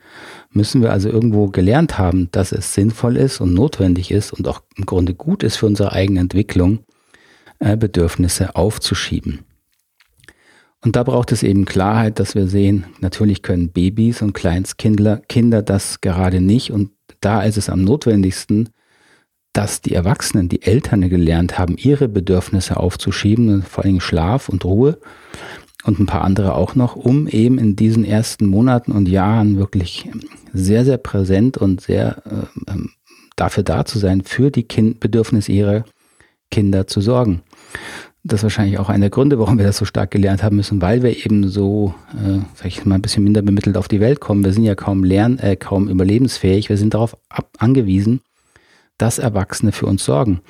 müssen 0.53 0.81
wir 0.81 0.91
also 0.91 1.11
irgendwo 1.11 1.49
gelernt 1.49 1.99
haben, 1.99 2.31
dass 2.33 2.53
es 2.53 2.73
sinnvoll 2.73 3.17
ist 3.17 3.41
und 3.41 3.53
notwendig 3.53 4.11
ist 4.11 4.33
und 4.33 4.49
auch 4.49 4.62
im 4.77 4.87
Grunde 4.87 5.15
gut 5.15 5.43
ist 5.43 5.57
für 5.57 5.67
unsere 5.67 5.93
eigene 5.93 6.21
Entwicklung, 6.21 6.81
äh, 7.59 7.77
Bedürfnisse 7.77 8.57
aufzuschieben. 8.57 9.41
Und 10.83 10.97
da 10.97 11.03
braucht 11.03 11.31
es 11.31 11.43
eben 11.43 11.67
Klarheit, 11.67 12.19
dass 12.19 12.35
wir 12.35 12.47
sehen, 12.47 12.87
natürlich 13.00 13.43
können 13.43 13.69
Babys 13.69 14.23
und 14.23 14.33
Kleinstkinder 14.33 15.19
Kinder 15.29 15.61
das 15.61 16.00
gerade 16.00 16.41
nicht. 16.41 16.71
Und 16.71 16.91
da 17.21 17.43
ist 17.43 17.59
es 17.59 17.69
am 17.69 17.85
notwendigsten, 17.85 18.71
dass 19.52 19.80
die 19.80 19.95
Erwachsenen, 19.95 20.49
die 20.49 20.62
Eltern 20.62 21.09
gelernt 21.09 21.59
haben, 21.59 21.76
ihre 21.76 22.09
Bedürfnisse 22.09 22.76
aufzuschieben, 22.76 23.62
vor 23.62 23.85
allem 23.85 24.00
Schlaf 24.00 24.49
und 24.49 24.64
Ruhe 24.64 24.99
und 25.85 25.99
ein 25.99 26.07
paar 26.07 26.23
andere 26.23 26.54
auch 26.54 26.75
noch, 26.75 26.97
um 26.97 27.26
eben 27.26 27.59
in 27.59 27.75
diesen 27.75 28.04
ersten 28.04 28.47
Monaten 28.47 28.92
und 28.92 29.09
Jahren 29.09 29.57
wirklich 29.57 30.09
sehr, 30.52 30.85
sehr 30.85 30.99
präsent 30.99 31.57
und 31.57 31.80
sehr 31.80 32.23
äh, 32.26 32.75
dafür 33.37 33.62
da 33.62 33.85
zu 33.85 33.99
sein, 33.99 34.23
für 34.23 34.50
die 34.50 34.64
kind 34.64 35.00
Bedürfnisse 35.00 35.52
ihrer 35.52 35.85
Kinder 36.50 36.87
zu 36.87 37.00
sorgen. 37.00 37.42
Das 38.23 38.40
ist 38.40 38.42
wahrscheinlich 38.42 38.78
auch 38.78 38.90
einer 38.90 39.04
der 39.04 39.11
Gründe, 39.11 39.38
warum 39.38 39.57
wir 39.57 39.64
das 39.64 39.78
so 39.78 39.87
stark 39.87 40.11
gelernt 40.11 40.42
haben 40.42 40.57
müssen, 40.57 40.83
weil 40.83 41.02
wir 41.02 41.25
eben 41.25 41.49
so, 41.49 41.95
äh, 42.12 42.40
sag 42.54 42.66
ich 42.66 42.85
mal, 42.85 42.97
ein 42.97 43.02
bisschen 43.02 43.25
minder 43.25 43.40
bemittelt 43.40 43.78
auf 43.78 43.88
die 43.88 44.00
Welt 44.00 44.21
kommen. 44.21 44.45
Wir 44.45 44.52
sind 44.52 44.64
ja 44.64 44.75
kaum 44.75 45.04
lern, 45.04 45.38
äh, 45.38 45.57
kaum 45.57 45.88
überlebensfähig. 45.88 46.69
Wir 46.69 46.76
sind 46.76 46.92
darauf 46.92 47.16
angewiesen, 47.59 48.21
dass 49.00 49.19
Erwachsene 49.19 49.73
für 49.73 49.87
uns 49.87 50.04
sorgen. 50.04 50.40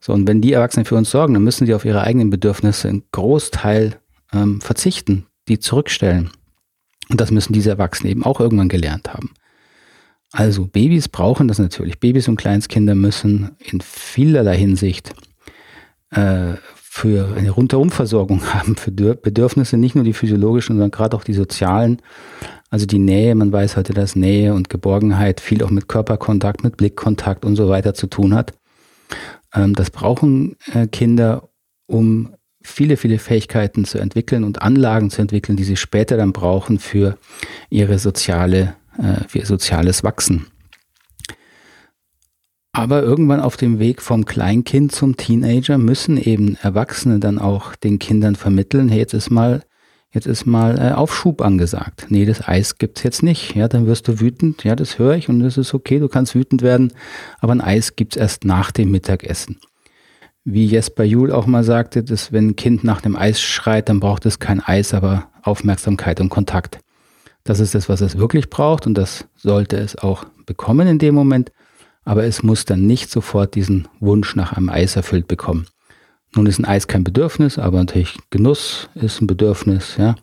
So, 0.00 0.12
und 0.12 0.28
wenn 0.28 0.40
die 0.40 0.52
Erwachsenen 0.52 0.86
für 0.86 0.94
uns 0.94 1.10
sorgen, 1.10 1.34
dann 1.34 1.44
müssen 1.44 1.66
sie 1.66 1.74
auf 1.74 1.84
ihre 1.84 2.02
eigenen 2.02 2.30
Bedürfnisse 2.30 2.88
einen 2.88 3.02
Großteil 3.12 3.96
ähm, 4.32 4.60
verzichten, 4.60 5.26
die 5.48 5.58
zurückstellen. 5.58 6.30
Und 7.10 7.20
das 7.20 7.30
müssen 7.30 7.52
diese 7.52 7.70
Erwachsenen 7.70 8.12
eben 8.12 8.24
auch 8.24 8.40
irgendwann 8.40 8.68
gelernt 8.68 9.12
haben. 9.12 9.30
Also 10.32 10.66
Babys 10.66 11.08
brauchen 11.08 11.48
das 11.48 11.58
natürlich. 11.58 12.00
Babys 12.00 12.28
und 12.28 12.36
Kleinstkinder 12.36 12.94
müssen 12.94 13.56
in 13.58 13.80
vielerlei 13.80 14.56
Hinsicht 14.58 15.14
äh, 16.10 16.54
für 16.74 17.34
eine 17.36 17.50
Rundherumversorgung 17.50 18.42
haben, 18.54 18.76
für 18.76 18.90
Bedürfnisse, 18.90 19.76
nicht 19.76 19.94
nur 19.94 20.04
die 20.04 20.12
physiologischen, 20.12 20.76
sondern 20.76 20.90
gerade 20.90 21.16
auch 21.16 21.24
die 21.24 21.34
sozialen. 21.34 22.02
Also 22.70 22.86
die 22.86 22.98
Nähe, 22.98 23.34
man 23.34 23.52
weiß 23.52 23.76
heute, 23.76 23.94
dass 23.94 24.16
Nähe 24.16 24.52
und 24.54 24.68
Geborgenheit 24.68 25.40
viel 25.40 25.62
auch 25.62 25.70
mit 25.70 25.88
Körperkontakt, 25.88 26.64
mit 26.64 26.76
Blickkontakt 26.76 27.44
und 27.44 27.56
so 27.56 27.68
weiter 27.68 27.94
zu 27.94 28.06
tun 28.06 28.34
hat. 28.34 28.52
Ähm, 29.54 29.74
das 29.74 29.90
brauchen 29.90 30.56
äh, 30.72 30.86
Kinder, 30.86 31.48
um 31.86 32.34
viele, 32.62 32.96
viele 32.96 33.18
Fähigkeiten 33.18 33.84
zu 33.84 33.98
entwickeln 33.98 34.44
und 34.44 34.60
Anlagen 34.60 35.10
zu 35.10 35.22
entwickeln, 35.22 35.56
die 35.56 35.64
sie 35.64 35.76
später 35.76 36.16
dann 36.16 36.32
brauchen 36.32 36.78
für 36.78 37.16
ihre 37.70 37.98
soziale, 37.98 38.74
äh, 38.98 39.24
für 39.26 39.38
ihr 39.38 39.46
soziales 39.46 40.04
Wachsen. 40.04 40.46
Aber 42.72 43.02
irgendwann 43.02 43.40
auf 43.40 43.56
dem 43.56 43.78
Weg 43.78 44.02
vom 44.02 44.26
Kleinkind 44.26 44.92
zum 44.92 45.16
Teenager 45.16 45.78
müssen 45.78 46.16
eben 46.16 46.56
Erwachsene 46.56 47.18
dann 47.18 47.38
auch 47.38 47.74
den 47.74 47.98
Kindern 47.98 48.36
vermitteln, 48.36 48.88
hey, 48.88 48.98
jetzt 48.98 49.14
ist 49.14 49.30
mal, 49.30 49.62
jetzt 50.12 50.26
ist 50.26 50.46
mal 50.46 50.78
äh, 50.78 50.92
Aufschub 50.92 51.42
angesagt. 51.42 52.06
Nee, 52.08 52.24
das 52.24 52.46
Eis 52.46 52.78
gibt's 52.78 53.02
jetzt 53.02 53.22
nicht. 53.22 53.54
Ja, 53.54 53.68
dann 53.68 53.86
wirst 53.86 54.08
du 54.08 54.20
wütend. 54.20 54.64
Ja, 54.64 54.76
das 54.76 54.98
höre 54.98 55.14
ich 55.14 55.28
und 55.28 55.40
das 55.40 55.56
ist 55.56 55.74
okay, 55.74 55.98
du 55.98 56.08
kannst 56.08 56.34
wütend 56.34 56.62
werden, 56.62 56.92
aber 57.40 57.52
ein 57.52 57.60
Eis 57.60 57.96
gibt's 57.96 58.16
erst 58.16 58.44
nach 58.44 58.70
dem 58.70 58.90
Mittagessen. 58.90 59.58
Wie 60.44 60.64
Jesper 60.64 61.04
Juhl 61.04 61.30
auch 61.32 61.46
mal 61.46 61.64
sagte, 61.64 62.02
dass 62.02 62.32
wenn 62.32 62.48
ein 62.48 62.56
Kind 62.56 62.82
nach 62.82 63.00
dem 63.00 63.16
Eis 63.16 63.40
schreit, 63.40 63.88
dann 63.88 64.00
braucht 64.00 64.24
es 64.24 64.38
kein 64.38 64.60
Eis, 64.60 64.94
aber 64.94 65.28
Aufmerksamkeit 65.42 66.20
und 66.20 66.30
Kontakt. 66.30 66.78
Das 67.44 67.60
ist 67.60 67.74
das, 67.74 67.88
was 67.88 68.00
es 68.00 68.18
wirklich 68.18 68.50
braucht 68.50 68.86
und 68.86 68.94
das 68.94 69.26
sollte 69.36 69.76
es 69.76 69.96
auch 69.96 70.24
bekommen 70.46 70.86
in 70.88 70.98
dem 70.98 71.14
Moment 71.14 71.50
aber 72.08 72.24
es 72.24 72.42
muss 72.42 72.64
dann 72.64 72.86
nicht 72.86 73.10
sofort 73.10 73.54
diesen 73.54 73.86
Wunsch 74.00 74.34
nach 74.34 74.54
einem 74.54 74.70
Eis 74.70 74.96
erfüllt 74.96 75.28
bekommen. 75.28 75.66
Nun 76.34 76.46
ist 76.46 76.58
ein 76.58 76.64
Eis 76.64 76.86
kein 76.86 77.04
Bedürfnis, 77.04 77.58
aber 77.58 77.78
natürlich 77.78 78.18
Genuss 78.30 78.88
ist 78.94 79.20
ein 79.20 79.26
Bedürfnis, 79.26 79.96
ja. 79.96 80.14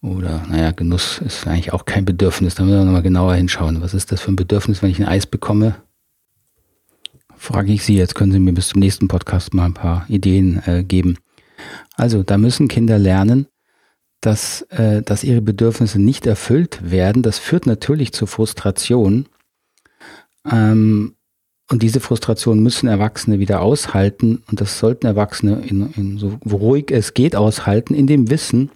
Oder, 0.00 0.42
naja, 0.48 0.70
Genuss 0.70 1.18
ist 1.18 1.46
eigentlich 1.46 1.72
auch 1.72 1.86
kein 1.86 2.04
Bedürfnis. 2.04 2.54
Da 2.54 2.62
müssen 2.62 2.78
wir 2.78 2.84
nochmal 2.84 3.02
genauer 3.02 3.34
hinschauen. 3.34 3.80
Was 3.80 3.94
ist 3.94 4.12
das 4.12 4.20
für 4.20 4.32
ein 4.32 4.36
Bedürfnis, 4.36 4.82
wenn 4.82 4.90
ich 4.90 5.00
ein 5.00 5.08
Eis 5.08 5.26
bekomme? 5.26 5.76
Frage 7.36 7.72
ich 7.72 7.84
Sie, 7.84 7.96
jetzt 7.96 8.14
können 8.14 8.32
Sie 8.32 8.38
mir 8.38 8.52
bis 8.52 8.68
zum 8.68 8.80
nächsten 8.80 9.08
Podcast 9.08 9.54
mal 9.54 9.64
ein 9.64 9.74
paar 9.74 10.04
Ideen 10.08 10.62
äh, 10.66 10.84
geben. 10.84 11.18
Also, 11.96 12.22
da 12.22 12.38
müssen 12.38 12.68
Kinder 12.68 12.98
lernen, 12.98 13.48
dass, 14.20 14.62
äh, 14.70 15.02
dass 15.02 15.24
ihre 15.24 15.42
Bedürfnisse 15.42 16.00
nicht 16.00 16.26
erfüllt 16.26 16.90
werden. 16.90 17.22
Das 17.22 17.38
führt 17.38 17.66
natürlich 17.66 18.12
zu 18.12 18.26
Frustration 18.26 19.26
ähm, 20.50 21.16
und 21.70 21.82
diese 21.82 22.00
Frustration 22.00 22.62
müssen 22.62 22.88
Erwachsene 22.88 23.38
wieder 23.38 23.62
aushalten 23.62 24.42
und 24.50 24.60
das 24.60 24.78
sollten 24.78 25.06
Erwachsene 25.06 25.62
in, 25.66 25.92
in 25.94 26.18
so 26.18 26.38
ruhig 26.50 26.90
es 26.90 27.14
geht 27.14 27.34
aushalten, 27.34 27.94
in 27.94 28.06
dem 28.06 28.30
Wissen, 28.30 28.70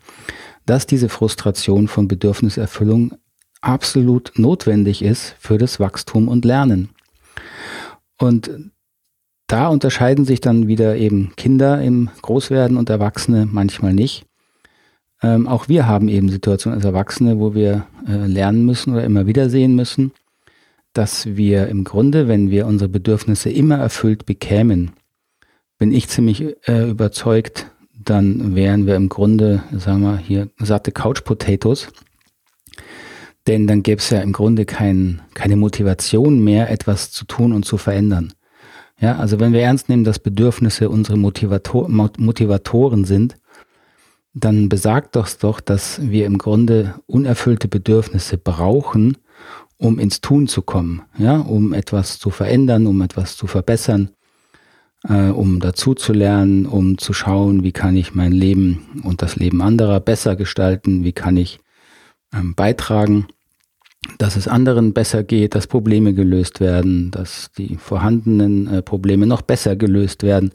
dass 0.64 0.86
diese 0.86 1.08
Frustration 1.08 1.88
von 1.88 2.08
Bedürfniserfüllung 2.08 3.14
absolut 3.60 4.32
notwendig 4.36 5.02
ist 5.02 5.34
für 5.38 5.58
das 5.58 5.80
Wachstum 5.80 6.28
und 6.28 6.44
Lernen. 6.44 6.90
Und 8.18 8.50
da 9.48 9.68
unterscheiden 9.68 10.24
sich 10.24 10.40
dann 10.40 10.68
wieder 10.68 10.96
eben 10.96 11.32
Kinder 11.36 11.82
im 11.82 12.10
Großwerden 12.22 12.76
und 12.76 12.90
Erwachsene 12.90 13.48
manchmal 13.50 13.94
nicht. 13.94 14.24
Ähm, 15.22 15.48
auch 15.48 15.68
wir 15.68 15.86
haben 15.86 16.08
eben 16.08 16.28
Situationen 16.28 16.78
als 16.78 16.84
Erwachsene, 16.84 17.38
wo 17.38 17.54
wir 17.54 17.86
äh, 18.06 18.26
lernen 18.26 18.64
müssen 18.64 18.92
oder 18.92 19.04
immer 19.04 19.26
wieder 19.26 19.50
sehen 19.50 19.74
müssen, 19.74 20.12
dass 20.92 21.36
wir 21.36 21.68
im 21.68 21.84
Grunde, 21.84 22.28
wenn 22.28 22.50
wir 22.50 22.66
unsere 22.66 22.88
Bedürfnisse 22.88 23.50
immer 23.50 23.76
erfüllt 23.76 24.26
bekämen, 24.26 24.92
bin 25.78 25.92
ich 25.92 26.08
ziemlich 26.08 26.56
äh, 26.68 26.90
überzeugt, 26.90 27.70
dann 27.92 28.54
wären 28.54 28.86
wir 28.86 28.96
im 28.96 29.08
Grunde, 29.08 29.62
sagen 29.72 30.02
wir 30.02 30.18
hier, 30.18 30.48
satte 30.58 30.92
Couch 30.92 31.24
Potatoes. 31.24 31.88
Denn 33.46 33.66
dann 33.66 33.82
gäbe 33.82 34.00
es 34.00 34.10
ja 34.10 34.20
im 34.20 34.32
Grunde 34.32 34.64
kein, 34.64 35.22
keine 35.34 35.56
Motivation 35.56 36.42
mehr, 36.42 36.70
etwas 36.70 37.10
zu 37.10 37.24
tun 37.24 37.52
und 37.52 37.64
zu 37.64 37.76
verändern. 37.76 38.32
Ja, 39.00 39.16
also 39.16 39.38
wenn 39.38 39.52
wir 39.52 39.60
ernst 39.60 39.88
nehmen, 39.88 40.04
dass 40.04 40.18
Bedürfnisse 40.18 40.90
unsere 40.90 41.16
Motivator 41.16 41.88
Motivatoren 41.88 43.04
sind, 43.04 43.36
dann 44.34 44.68
besagt 44.68 45.16
das 45.16 45.38
doch, 45.38 45.60
dass 45.60 46.00
wir 46.02 46.26
im 46.26 46.38
Grunde 46.38 46.94
unerfüllte 47.06 47.68
Bedürfnisse 47.68 48.38
brauchen, 48.38 49.16
um 49.78 49.98
ins 49.98 50.20
Tun 50.20 50.48
zu 50.48 50.62
kommen, 50.62 51.02
ja, 51.18 51.38
um 51.38 51.72
etwas 51.72 52.18
zu 52.18 52.30
verändern, 52.30 52.86
um 52.86 53.00
etwas 53.00 53.36
zu 53.36 53.46
verbessern. 53.46 54.10
äh, 55.08 55.28
um 55.30 55.60
dazu 55.60 55.94
zu 55.94 56.12
lernen, 56.12 56.66
um 56.66 56.98
zu 56.98 57.12
schauen, 57.12 57.62
wie 57.62 57.72
kann 57.72 57.96
ich 57.96 58.14
mein 58.14 58.32
Leben 58.32 59.00
und 59.04 59.22
das 59.22 59.36
Leben 59.36 59.62
anderer 59.62 60.00
besser 60.00 60.36
gestalten, 60.36 61.04
wie 61.04 61.12
kann 61.12 61.36
ich 61.36 61.60
ähm, 62.34 62.54
beitragen, 62.54 63.26
dass 64.18 64.36
es 64.36 64.48
anderen 64.48 64.92
besser 64.92 65.22
geht, 65.24 65.54
dass 65.54 65.66
Probleme 65.66 66.14
gelöst 66.14 66.60
werden, 66.60 67.10
dass 67.10 67.50
die 67.56 67.76
vorhandenen 67.76 68.66
äh, 68.68 68.82
Probleme 68.82 69.26
noch 69.26 69.42
besser 69.42 69.76
gelöst 69.76 70.22
werden. 70.22 70.52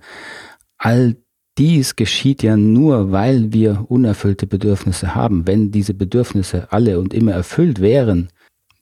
All 0.78 1.16
dies 1.58 1.96
geschieht 1.96 2.42
ja 2.42 2.58
nur, 2.58 3.12
weil 3.12 3.54
wir 3.54 3.86
unerfüllte 3.88 4.48
Bedürfnisse 4.48 5.14
haben. 5.14 5.46
Wenn 5.46 5.72
diese 5.72 5.94
Bedürfnisse 5.94 6.72
alle 6.72 7.00
und 7.00 7.14
immer 7.14 7.34
erfüllt 7.34 7.80
wären, 7.80 8.30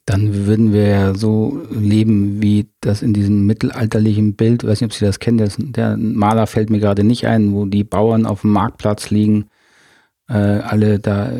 dann 0.04 0.46
würden 0.46 0.72
wir 0.72 0.86
ja 0.86 1.14
so 1.14 1.62
leben, 1.70 2.42
wie 2.42 2.68
das 2.80 3.02
in 3.02 3.12
diesem 3.12 3.46
mittelalterlichen 3.46 4.34
Bild, 4.34 4.64
weiß 4.64 4.80
nicht, 4.80 4.90
ob 4.90 4.92
Sie 4.92 5.04
das 5.04 5.20
kennen, 5.20 5.38
das, 5.38 5.56
der 5.58 5.96
Maler 5.96 6.46
fällt 6.46 6.70
mir 6.70 6.80
gerade 6.80 7.04
nicht 7.04 7.26
ein, 7.26 7.52
wo 7.52 7.66
die 7.66 7.84
Bauern 7.84 8.26
auf 8.26 8.40
dem 8.40 8.50
Marktplatz 8.50 9.10
liegen, 9.10 9.46
äh, 10.28 10.34
alle 10.34 10.98
da 10.98 11.30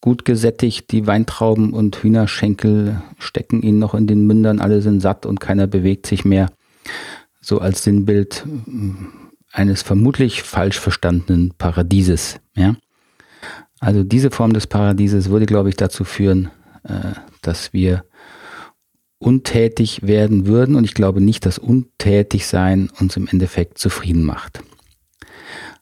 gut 0.00 0.24
gesättigt, 0.24 0.92
die 0.92 1.06
Weintrauben 1.06 1.72
und 1.72 1.96
Hühnerschenkel 1.96 3.00
stecken 3.18 3.62
ihnen 3.62 3.78
noch 3.78 3.94
in 3.94 4.06
den 4.06 4.26
Mündern, 4.26 4.60
alle 4.60 4.82
sind 4.82 5.00
satt 5.00 5.24
und 5.24 5.40
keiner 5.40 5.66
bewegt 5.66 6.06
sich 6.06 6.24
mehr. 6.24 6.50
So 7.40 7.60
als 7.60 7.82
Sinnbild 7.82 8.44
äh, 8.46 8.92
eines 9.52 9.80
vermutlich 9.80 10.42
falsch 10.42 10.78
verstandenen 10.78 11.54
Paradieses. 11.56 12.40
Ja? 12.54 12.76
Also 13.80 14.02
diese 14.02 14.30
Form 14.30 14.52
des 14.52 14.66
Paradieses 14.66 15.30
würde, 15.30 15.46
glaube 15.46 15.70
ich, 15.70 15.76
dazu 15.76 16.04
führen, 16.04 16.50
äh, 16.84 17.12
dass 17.46 17.72
wir 17.72 18.04
untätig 19.18 20.06
werden 20.06 20.46
würden. 20.46 20.76
Und 20.76 20.84
ich 20.84 20.94
glaube 20.94 21.20
nicht, 21.20 21.46
dass 21.46 21.58
untätig 21.58 22.46
sein 22.46 22.90
uns 23.00 23.16
im 23.16 23.28
Endeffekt 23.28 23.78
zufrieden 23.78 24.24
macht. 24.24 24.62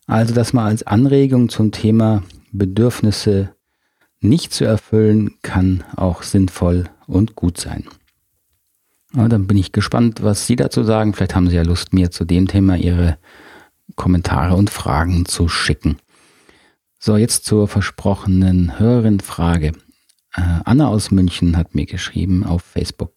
Also 0.07 0.35
das 0.35 0.53
mal 0.53 0.67
als 0.67 0.83
Anregung 0.83 1.49
zum 1.49 1.73
Thema 1.73 2.23
Bedürfnisse 2.53 3.55
nicht 4.21 4.53
zu 4.53 4.65
erfüllen, 4.65 5.35
kann 5.43 5.85
auch 5.97 6.23
sinnvoll 6.23 6.85
und 7.07 7.35
gut 7.35 7.59
sein. 7.59 7.85
Ja, 9.15 9.29
dann 9.29 9.47
bin 9.47 9.57
ich 9.57 9.73
gespannt, 9.73 10.23
was 10.23 10.47
Sie 10.47 10.57
dazu 10.57 10.83
sagen. 10.83 11.15
Vielleicht 11.15 11.35
haben 11.35 11.49
Sie 11.49 11.57
ja 11.57 11.63
Lust, 11.63 11.93
mir 11.93 12.11
zu 12.11 12.25
dem 12.25 12.49
Thema 12.49 12.77
Ihre 12.77 13.19
Kommentare 13.97 14.57
und 14.57 14.71
Fragen 14.71 15.27
zu 15.27 15.49
schicken. 15.49 15.99
So, 16.99 17.17
jetzt 17.17 17.45
zur 17.45 17.69
versprochenen 17.69 18.79
Hörerin-Frage. 18.79 19.69
Äh, 19.69 19.73
Anna 20.35 20.89
aus 20.89 21.11
München 21.11 21.57
hat 21.57 21.75
mir 21.75 21.87
geschrieben 21.87 22.45
auf 22.45 22.63
Facebook. 22.63 23.13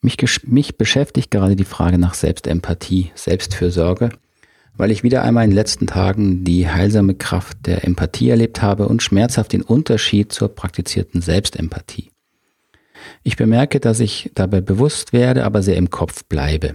Mich, 0.00 0.18
mich 0.46 0.76
beschäftigt 0.76 1.30
gerade 1.30 1.56
die 1.56 1.64
Frage 1.64 1.98
nach 1.98 2.14
Selbstempathie, 2.14 3.10
Selbstfürsorge, 3.14 4.10
weil 4.76 4.90
ich 4.90 5.02
wieder 5.02 5.22
einmal 5.22 5.44
in 5.44 5.50
den 5.50 5.56
letzten 5.56 5.86
Tagen 5.86 6.44
die 6.44 6.68
heilsame 6.68 7.14
Kraft 7.14 7.66
der 7.66 7.84
Empathie 7.84 8.30
erlebt 8.30 8.62
habe 8.62 8.86
und 8.86 9.02
schmerzhaft 9.02 9.52
den 9.52 9.62
Unterschied 9.62 10.32
zur 10.32 10.54
praktizierten 10.54 11.22
Selbstempathie. 11.22 12.10
Ich 13.22 13.36
bemerke, 13.36 13.80
dass 13.80 14.00
ich 14.00 14.30
dabei 14.34 14.60
bewusst 14.60 15.12
werde, 15.12 15.44
aber 15.44 15.62
sehr 15.62 15.76
im 15.76 15.90
Kopf 15.90 16.24
bleibe. 16.24 16.74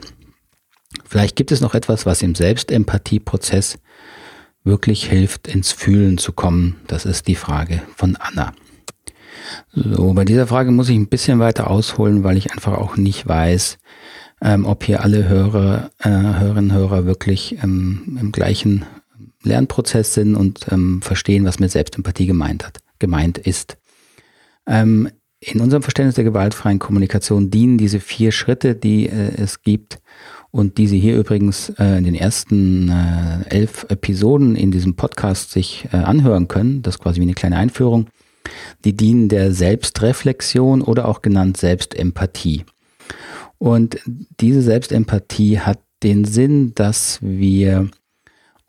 Vielleicht 1.05 1.35
gibt 1.35 1.51
es 1.51 1.61
noch 1.61 1.75
etwas, 1.75 2.05
was 2.05 2.21
im 2.21 2.35
Selbstempathieprozess 2.35 3.79
wirklich 4.63 5.05
hilft, 5.05 5.47
ins 5.47 5.71
Fühlen 5.71 6.17
zu 6.17 6.33
kommen. 6.33 6.77
Das 6.87 7.05
ist 7.05 7.27
die 7.27 7.35
Frage 7.35 7.81
von 7.95 8.15
Anna. 8.15 8.53
So, 9.73 10.13
bei 10.13 10.25
dieser 10.25 10.47
Frage 10.47 10.71
muss 10.71 10.89
ich 10.89 10.95
ein 10.95 11.07
bisschen 11.07 11.39
weiter 11.39 11.69
ausholen, 11.69 12.23
weil 12.23 12.37
ich 12.37 12.51
einfach 12.51 12.73
auch 12.73 12.97
nicht 12.97 13.27
weiß, 13.27 13.77
ähm, 14.41 14.65
ob 14.65 14.83
hier 14.83 15.03
alle 15.03 15.27
Hörer, 15.27 15.91
äh, 15.99 16.09
Hörerinnen 16.09 16.71
und 16.71 16.77
Hörer 16.77 17.05
wirklich 17.05 17.57
ähm, 17.63 18.17
im 18.19 18.31
gleichen 18.31 18.85
Lernprozess 19.43 20.13
sind 20.13 20.35
und 20.35 20.67
ähm, 20.71 21.01
verstehen, 21.01 21.45
was 21.45 21.59
mit 21.59 21.71
Selbstempathie 21.71 22.25
gemeint 22.25 22.65
hat, 22.65 22.79
gemeint 22.99 23.37
ist. 23.37 23.77
Ähm, 24.67 25.09
in 25.41 25.61
unserem 25.61 25.83
Verständnis 25.83 26.15
der 26.15 26.25
gewaltfreien 26.25 26.79
Kommunikation 26.79 27.49
dienen 27.49 27.77
diese 27.77 28.01
vier 28.01 28.31
Schritte, 28.31 28.75
die 28.75 29.07
äh, 29.07 29.41
es 29.41 29.61
gibt 29.61 29.99
und 30.51 30.77
die 30.77 30.87
Sie 30.87 30.99
hier 30.99 31.17
übrigens 31.17 31.69
äh, 31.77 31.97
in 31.97 32.03
den 32.03 32.15
ersten 32.15 32.89
äh, 32.89 33.49
elf 33.49 33.85
Episoden 33.89 34.55
in 34.55 34.71
diesem 34.71 34.95
Podcast 34.95 35.51
sich 35.51 35.87
äh, 35.93 35.97
anhören 35.97 36.47
können. 36.47 36.81
Das 36.81 36.95
ist 36.95 37.01
quasi 37.01 37.19
wie 37.19 37.25
eine 37.25 37.35
kleine 37.35 37.57
Einführung 37.57 38.07
die 38.85 38.95
dienen 38.95 39.29
der 39.29 39.51
Selbstreflexion 39.51 40.81
oder 40.81 41.07
auch 41.07 41.21
genannt 41.21 41.57
Selbstempathie. 41.57 42.65
Und 43.57 43.99
diese 44.39 44.61
Selbstempathie 44.61 45.59
hat 45.59 45.79
den 46.01 46.23
Sinn, 46.25 46.73
dass 46.75 47.19
wir 47.21 47.89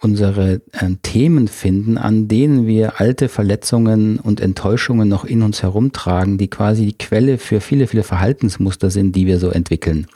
unsere 0.03 0.63
äh, 0.73 0.95
Themen 1.03 1.47
finden, 1.47 1.99
an 1.99 2.27
denen 2.27 2.67
wir 2.67 3.01
alte 3.01 3.29
Verletzungen 3.29 4.19
und 4.19 4.41
Enttäuschungen 4.41 5.09
noch 5.09 5.25
in 5.25 5.43
uns 5.43 5.63
herumtragen, 5.63 6.39
die 6.39 6.49
quasi 6.49 6.87
die 6.87 6.99
Quelle 6.99 7.39
für 7.39 7.61
viele, 7.61 7.87
viele 7.87 8.03
Verhaltensmuster 8.03 8.91
sind, 8.91 9.15
die 9.15 9.27
wir 9.27 9.39
so 9.39 9.51
entwickeln. 9.51 10.07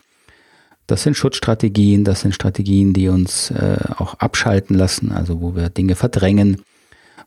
Das 0.86 1.02
sind 1.02 1.16
Schutzstrategien, 1.16 2.04
das 2.04 2.22
sind 2.22 2.34
Strategien, 2.34 2.92
die 2.92 3.08
uns 3.08 3.50
äh, 3.50 3.76
auch 3.96 4.14
abschalten 4.14 4.76
lassen, 4.76 5.12
also 5.12 5.40
wo 5.40 5.54
wir 5.54 5.68
Dinge 5.68 5.94
verdrängen, 5.94 6.62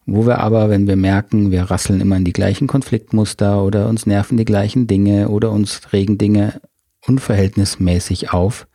wo 0.08 0.26
wir 0.26 0.40
aber, 0.40 0.70
wenn 0.70 0.88
wir 0.88 0.96
merken, 0.96 1.52
wir 1.52 1.64
rasseln 1.64 2.02
immer 2.02 2.16
in 2.16 2.24
die 2.24 2.34
gleichen 2.34 2.68
Konfliktmuster 2.68 3.62
oder 3.64 3.90
uns 3.90 4.06
nerven 4.06 4.38
die 4.38 4.46
gleichen 4.46 4.88
Dinge 4.88 5.28
oder 5.28 5.52
uns 5.52 5.94
regen 5.94 6.18
Dinge 6.18 6.62
unverhältnismäßig 7.06 8.32
auf, 8.32 8.68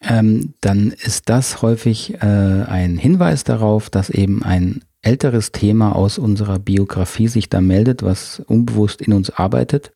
ähm, 0.00 0.54
dann 0.60 0.92
ist 0.92 1.28
das 1.28 1.60
häufig 1.60 2.14
äh, 2.14 2.26
ein 2.26 2.96
Hinweis 2.96 3.42
darauf, 3.42 3.90
dass 3.90 4.10
eben 4.10 4.42
ein 4.44 4.82
älteres 5.02 5.50
Thema 5.50 5.94
aus 5.94 6.18
unserer 6.18 6.58
Biografie 6.58 7.28
sich 7.28 7.50
da 7.50 7.60
meldet, 7.60 8.02
was 8.02 8.40
unbewusst 8.40 9.02
in 9.02 9.12
uns 9.12 9.30
arbeitet 9.30 9.92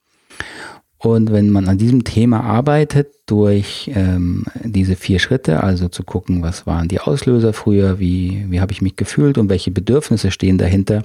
und 0.98 1.30
wenn 1.30 1.50
man 1.50 1.68
an 1.68 1.78
diesem 1.78 2.02
Thema 2.02 2.42
arbeitet, 2.42 3.08
durch 3.26 3.90
ähm, 3.94 4.44
diese 4.64 4.96
vier 4.96 5.20
Schritte, 5.20 5.62
also 5.62 5.88
zu 5.88 6.02
gucken, 6.02 6.42
was 6.42 6.66
waren 6.66 6.88
die 6.88 7.00
Auslöser 7.00 7.52
früher, 7.52 8.00
wie, 8.00 8.46
wie 8.48 8.60
habe 8.60 8.72
ich 8.72 8.82
mich 8.82 8.96
gefühlt 8.96 9.38
und 9.38 9.48
welche 9.48 9.70
Bedürfnisse 9.70 10.32
stehen 10.32 10.58
dahinter, 10.58 11.04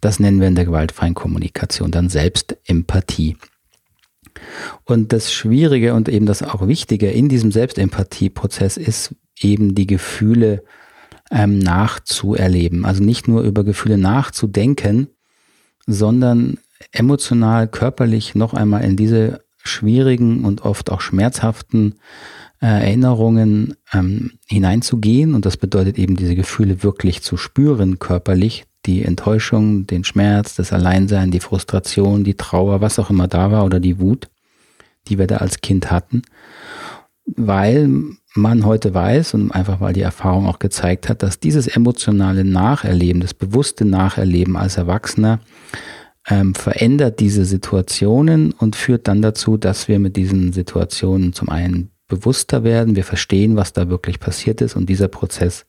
das 0.00 0.18
nennen 0.18 0.40
wir 0.40 0.48
in 0.48 0.54
der 0.54 0.64
gewaltfreien 0.64 1.14
Kommunikation 1.14 1.90
dann 1.90 2.08
Selbstempathie. 2.08 3.36
Und 4.84 5.12
das 5.12 5.32
Schwierige 5.32 5.92
und 5.92 6.08
eben 6.08 6.24
das 6.24 6.42
auch 6.42 6.66
Wichtige 6.66 7.10
in 7.10 7.28
diesem 7.28 7.52
Selbstempathieprozess 7.52 8.78
ist 8.78 9.14
eben 9.38 9.74
die 9.74 9.86
Gefühle 9.86 10.64
ähm, 11.30 11.58
nachzuerleben. 11.58 12.86
Also 12.86 13.02
nicht 13.02 13.28
nur 13.28 13.42
über 13.42 13.62
Gefühle 13.62 13.98
nachzudenken, 13.98 15.08
sondern 15.86 16.58
emotional, 16.90 17.68
körperlich 17.68 18.34
noch 18.34 18.54
einmal 18.54 18.84
in 18.84 18.96
diese 18.96 19.44
schwierigen 19.64 20.44
und 20.44 20.62
oft 20.62 20.90
auch 20.90 21.00
schmerzhaften 21.00 21.94
äh, 22.60 22.66
Erinnerungen 22.66 23.74
ähm, 23.92 24.32
hineinzugehen. 24.46 25.34
Und 25.34 25.46
das 25.46 25.56
bedeutet 25.56 25.98
eben, 25.98 26.16
diese 26.16 26.34
Gefühle 26.34 26.82
wirklich 26.82 27.22
zu 27.22 27.36
spüren, 27.36 27.98
körperlich. 27.98 28.64
Die 28.86 29.04
Enttäuschung, 29.04 29.86
den 29.86 30.02
Schmerz, 30.02 30.56
das 30.56 30.72
Alleinsein, 30.72 31.30
die 31.30 31.38
Frustration, 31.38 32.24
die 32.24 32.34
Trauer, 32.34 32.80
was 32.80 32.98
auch 32.98 33.10
immer 33.10 33.28
da 33.28 33.52
war 33.52 33.64
oder 33.64 33.78
die 33.78 34.00
Wut, 34.00 34.28
die 35.06 35.18
wir 35.18 35.28
da 35.28 35.36
als 35.36 35.60
Kind 35.60 35.92
hatten. 35.92 36.22
Weil 37.24 37.88
man 38.34 38.64
heute 38.64 38.92
weiß 38.92 39.34
und 39.34 39.52
einfach 39.52 39.80
weil 39.80 39.92
die 39.92 40.00
Erfahrung 40.00 40.46
auch 40.46 40.58
gezeigt 40.58 41.08
hat, 41.08 41.22
dass 41.22 41.38
dieses 41.38 41.68
emotionale 41.68 42.44
Nacherleben, 42.44 43.20
das 43.20 43.34
bewusste 43.34 43.84
Nacherleben 43.84 44.56
als 44.56 44.78
Erwachsener 44.78 45.38
ähm, 46.28 46.54
verändert 46.54 47.20
diese 47.20 47.44
Situationen 47.44 48.52
und 48.52 48.76
führt 48.76 49.08
dann 49.08 49.22
dazu, 49.22 49.56
dass 49.56 49.88
wir 49.88 49.98
mit 49.98 50.16
diesen 50.16 50.52
Situationen 50.52 51.32
zum 51.32 51.48
einen 51.48 51.90
bewusster 52.08 52.64
werden, 52.64 52.96
wir 52.96 53.04
verstehen, 53.04 53.56
was 53.56 53.72
da 53.72 53.88
wirklich 53.88 54.20
passiert 54.20 54.60
ist 54.60 54.76
und 54.76 54.88
dieser 54.88 55.08
Prozess 55.08 55.66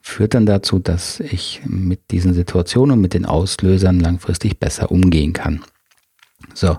führt 0.00 0.34
dann 0.34 0.46
dazu, 0.46 0.78
dass 0.78 1.20
ich 1.20 1.60
mit 1.66 2.10
diesen 2.10 2.32
Situationen 2.32 2.94
und 2.94 3.02
mit 3.02 3.14
den 3.14 3.26
Auslösern 3.26 4.00
langfristig 4.00 4.58
besser 4.58 4.90
umgehen 4.90 5.32
kann. 5.32 5.62
So, 6.54 6.78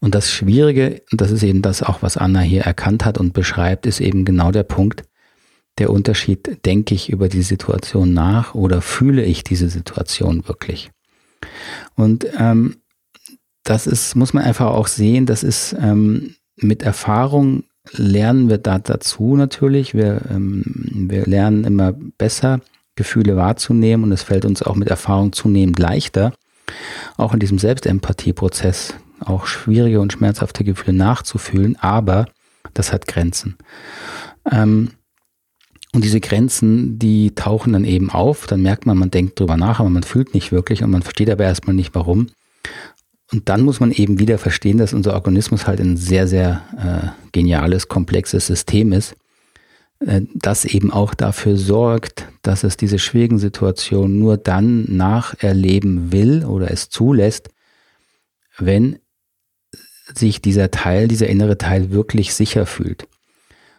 und 0.00 0.14
das 0.14 0.30
Schwierige, 0.30 1.02
das 1.12 1.30
ist 1.30 1.42
eben 1.42 1.62
das 1.62 1.82
auch, 1.82 2.02
was 2.02 2.16
Anna 2.16 2.40
hier 2.40 2.62
erkannt 2.62 3.04
hat 3.04 3.18
und 3.18 3.34
beschreibt, 3.34 3.86
ist 3.86 4.00
eben 4.00 4.24
genau 4.24 4.50
der 4.50 4.62
Punkt, 4.62 5.04
der 5.78 5.90
Unterschied, 5.90 6.64
denke 6.64 6.94
ich 6.94 7.10
über 7.10 7.28
die 7.28 7.42
Situation 7.42 8.14
nach 8.14 8.54
oder 8.54 8.80
fühle 8.80 9.22
ich 9.22 9.44
diese 9.44 9.68
Situation 9.68 10.48
wirklich? 10.48 10.90
Und 11.94 12.26
ähm, 12.38 12.76
das 13.64 13.86
ist, 13.86 14.14
muss 14.14 14.32
man 14.32 14.44
einfach 14.44 14.66
auch 14.66 14.86
sehen, 14.86 15.26
das 15.26 15.42
ist 15.42 15.74
ähm, 15.78 16.36
mit 16.56 16.82
Erfahrung 16.82 17.64
lernen 17.92 18.48
wir 18.48 18.58
da 18.58 18.78
dazu 18.78 19.36
natürlich. 19.36 19.94
Wir, 19.94 20.22
ähm, 20.30 20.62
wir 21.08 21.26
lernen 21.26 21.64
immer 21.64 21.92
besser, 21.92 22.60
Gefühle 22.94 23.36
wahrzunehmen 23.36 24.04
und 24.04 24.12
es 24.12 24.22
fällt 24.22 24.44
uns 24.44 24.62
auch 24.62 24.74
mit 24.74 24.88
Erfahrung 24.88 25.32
zunehmend 25.32 25.78
leichter, 25.78 26.32
auch 27.16 27.34
in 27.34 27.40
diesem 27.40 27.58
Selbstempathieprozess 27.58 28.94
auch 29.20 29.46
schwierige 29.46 30.00
und 30.00 30.12
schmerzhafte 30.12 30.64
Gefühle 30.64 30.96
nachzufühlen, 30.96 31.76
aber 31.76 32.26
das 32.74 32.92
hat 32.92 33.06
Grenzen. 33.06 33.56
Ähm, 34.50 34.92
Und 35.96 36.04
diese 36.04 36.20
Grenzen, 36.20 36.98
die 36.98 37.34
tauchen 37.34 37.72
dann 37.72 37.86
eben 37.86 38.10
auf. 38.10 38.46
Dann 38.46 38.60
merkt 38.60 38.84
man, 38.84 38.98
man 38.98 39.10
denkt 39.10 39.40
drüber 39.40 39.56
nach, 39.56 39.80
aber 39.80 39.88
man 39.88 40.02
fühlt 40.02 40.34
nicht 40.34 40.52
wirklich 40.52 40.82
und 40.82 40.90
man 40.90 41.00
versteht 41.00 41.30
aber 41.30 41.44
erstmal 41.44 41.74
nicht 41.74 41.94
warum. 41.94 42.26
Und 43.32 43.48
dann 43.48 43.62
muss 43.62 43.80
man 43.80 43.92
eben 43.92 44.18
wieder 44.18 44.36
verstehen, 44.36 44.76
dass 44.76 44.92
unser 44.92 45.14
Organismus 45.14 45.66
halt 45.66 45.80
ein 45.80 45.96
sehr, 45.96 46.28
sehr 46.28 46.60
äh, 46.76 47.30
geniales, 47.32 47.88
komplexes 47.88 48.46
System 48.46 48.92
ist, 48.92 49.16
äh, 50.00 50.20
das 50.34 50.66
eben 50.66 50.92
auch 50.92 51.14
dafür 51.14 51.56
sorgt, 51.56 52.28
dass 52.42 52.62
es 52.62 52.76
diese 52.76 52.98
schwierigen 52.98 53.38
Situationen 53.38 54.18
nur 54.18 54.36
dann 54.36 54.84
nacherleben 54.94 56.12
will 56.12 56.44
oder 56.44 56.70
es 56.70 56.90
zulässt, 56.90 57.48
wenn 58.58 58.98
sich 60.14 60.42
dieser 60.42 60.70
Teil, 60.70 61.08
dieser 61.08 61.28
innere 61.28 61.56
Teil 61.56 61.90
wirklich 61.90 62.34
sicher 62.34 62.66
fühlt. 62.66 63.08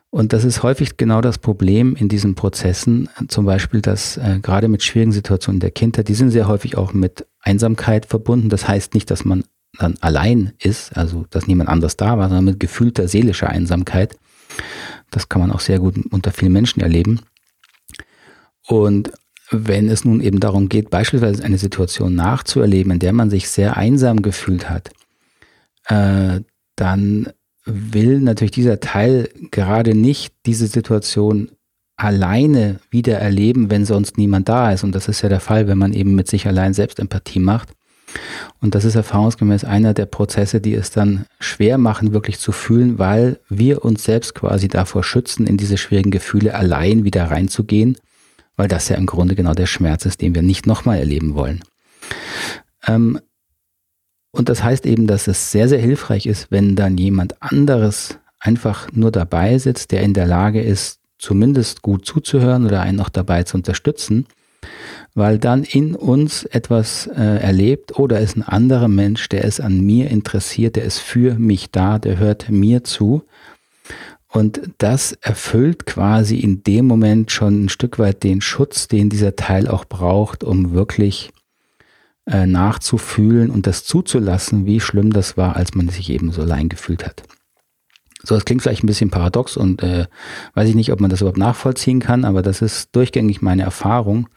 Und 0.10 0.34
das 0.34 0.46
ist 0.46 0.63
häufig 0.63 0.98
genau 0.98 1.22
das 1.22 1.38
Problem 1.38 1.96
in 1.96 2.08
diesen 2.08 2.36
Prozessen, 2.36 3.10
zum 3.28 3.46
Beispiel, 3.46 3.82
dass 3.82 4.17
äh, 4.17 4.39
gerade 4.41 4.67
mit 4.67 4.82
schwierigen 4.82 5.12
Situationen 5.12 5.60
der 5.60 5.72
Kindheit, 5.72 6.08
die 6.08 6.13
sind 6.13 6.32
sehr 6.32 6.48
häufig 6.48 6.78
auch 6.78 6.93
mit 6.93 7.28
Einsamkeit 7.41 8.06
verbunden. 8.06 8.50
Das 8.50 8.67
heißt 8.67 8.93
nicht, 8.93 9.12
dass 9.12 9.26
man 9.26 9.43
dann 9.78 9.96
allein 10.02 10.54
ist, 10.60 10.96
also 10.98 11.26
dass 11.30 11.48
niemand 11.48 11.70
anders 11.70 11.98
da 11.98 12.17
war, 12.17 12.30
sondern 12.30 12.46
mit 12.46 12.60
gefühlter 12.60 13.08
seelischer 13.08 13.50
Einsamkeit. 13.50 14.17
Das 15.12 15.30
kann 15.30 15.41
man 15.41 15.52
auch 15.52 15.60
sehr 15.60 15.80
gut 15.80 15.98
unter 16.10 16.32
vielen 16.32 16.54
Menschen 16.54 16.82
erleben. 16.82 17.22
Und 18.65 19.12
wenn 19.50 19.89
es 19.89 20.04
nun 20.04 20.22
eben 20.22 20.39
darum 20.39 20.67
geht, 20.67 20.89
beispielsweise 20.89 21.43
eine 21.43 21.58
Situation 21.58 22.15
nachzuerleben, 22.15 22.93
in 22.93 23.00
der 23.00 23.13
man 23.13 23.30
sich 23.30 23.50
sehr 23.50 23.78
einsam 23.78 24.22
gefühlt 24.22 24.70
hat, 24.70 24.91
äh, 25.86 26.41
dann 26.76 27.30
will 27.68 28.20
natürlich 28.20 28.52
dieser 28.52 28.80
Teil 28.80 29.30
gerade 29.52 29.94
nicht 29.94 30.34
diese 30.46 30.68
Situation 30.68 31.52
alleine 31.98 32.80
wieder 32.90 33.18
erleben, 33.18 33.70
wenn 33.70 33.86
sonst 33.86 34.18
niemand 34.18 34.48
da 34.50 34.72
ist. 34.72 34.84
Und 34.84 34.94
das 34.94 35.08
ist 35.08 35.22
ja 35.22 35.30
der 35.30 35.40
Fall, 35.40 35.68
wenn 35.68 35.78
man 35.78 35.94
eben 35.94 36.16
mit 36.16 36.28
sich 36.28 36.48
allein 36.48 36.74
Selbstempathie 36.74 37.40
macht. 37.40 37.74
Und 38.62 38.76
das 38.76 38.86
ist 38.86 38.96
erfahrungsgemäß 38.96 39.64
einer 39.64 39.94
der 39.94 40.06
Prozesse, 40.06 40.62
die 40.62 40.74
es 40.74 40.92
dann 40.92 41.26
schwer 41.40 41.78
machen, 41.78 42.14
wirklich 42.14 42.40
zu 42.40 42.52
fühlen, 42.52 43.00
weil 43.00 43.40
wir 43.50 43.84
uns 43.84 44.04
selbst 44.04 44.34
quasi 44.34 44.68
davor 44.68 45.04
schützen, 45.04 45.46
in 45.46 45.58
diese 45.58 45.78
schwierigen 45.78 46.12
Gefühle 46.12 46.56
allein 46.56 47.04
wieder 47.04 47.26
reinzugehen, 47.26 47.98
weil 48.56 48.68
das 48.68 48.90
ja 48.90 48.96
im 48.96 49.06
Grunde 49.06 49.36
genau 49.36 49.54
der 49.54 49.66
Schmerz 49.66 50.06
ist, 50.06 50.22
den 50.22 50.36
wir 50.36 50.42
nicht 50.42 50.66
nochmal 50.66 51.00
erleben 51.00 51.36
wollen. 51.36 51.62
Ähm, 52.88 53.20
und 54.38 54.50
das 54.50 54.63
heißt 54.63 54.86
eben, 54.86 55.08
dass 55.08 55.28
es 55.28 55.52
sehr, 55.52 55.67
sehr 55.67 55.80
hilfreich 55.80 56.28
ist, 56.28 56.52
wenn 56.52 56.76
dann 56.76 56.95
jemand 56.95 57.41
anderes 57.41 58.19
einfach 58.39 58.88
nur 58.91 59.12
dabei 59.12 59.58
sitzt, 59.58 59.91
der 59.91 60.04
in 60.04 60.13
der 60.13 60.28
Lage 60.28 60.62
ist, 60.62 61.00
zumindest 61.17 61.82
gut 61.82 62.06
zuzuhören 62.06 62.67
oder 62.67 62.82
einen 62.82 63.00
auch 63.00 63.10
dabei 63.10 63.41
zu 63.43 63.58
unterstützen, 63.58 64.28
weil 65.15 65.39
dann 65.39 65.63
in 65.63 65.95
uns 65.95 66.43
etwas 66.43 67.08
äh, 67.08 67.19
erlebt 67.19 67.97
oder 67.97 68.19
ist 68.19 68.38
ein 68.38 68.43
anderer 68.43 68.88
Mensch, 68.88 69.28
der 69.28 69.43
ist 69.43 69.60
an 69.60 69.82
mir 69.82 70.12
interessiert, 70.12 70.76
der 70.76 70.84
ist 70.84 71.00
für 71.00 71.34
mich 71.39 71.71
da, 71.71 71.97
der 71.97 72.19
hört 72.19 72.50
mir 72.50 72.84
zu. 72.84 73.23
Und 74.28 74.62
das 74.78 75.13
erfüllt 75.13 75.88
quasi 75.88 76.38
in 76.38 76.62
dem 76.62 76.86
Moment 76.86 77.32
schon 77.32 77.65
ein 77.65 77.69
Stück 77.69 77.97
weit 77.97 78.21
den 78.21 78.41
Schutz, 78.41 78.88
den 78.88 79.10
dieser 79.10 79.36
Teil 79.36 79.67
auch 79.67 79.86
braucht, 79.86 80.43
um 80.43 80.73
wirklich 80.73 81.32
äh, 82.28 82.46
nachzufühlen 82.46 83.50
und 83.50 83.68
das 83.68 83.84
zuzulassen, 83.86 84.66
wie 84.66 84.80
schlimm 84.80 85.13
das 85.13 85.38
war, 85.38 85.56
als 85.56 85.76
man 85.76 85.90
sich 85.90 86.10
eben 86.10 86.32
so 86.32 86.42
allein 86.42 86.70
gefühlt 86.70 87.06
hat. 87.06 87.24
So, 88.24 88.36
das 88.36 88.46
klingt 88.46 88.62
vielleicht 88.62 88.84
ein 88.84 88.88
bisschen 88.88 89.10
paradox 89.10 89.56
und 89.56 89.84
äh, 89.84 90.08
weiß 90.54 90.68
ich 90.68 90.76
nicht, 90.76 90.92
ob 90.92 91.00
man 91.00 91.10
das 91.10 91.22
überhaupt 91.22 91.38
nachvollziehen 91.38 92.00
kann, 92.00 92.26
aber 92.26 92.42
das 92.42 92.62
ist 92.62 92.96
durchgängig 92.96 93.42
meine 93.42 93.63
Erfahrung, 93.63 94.28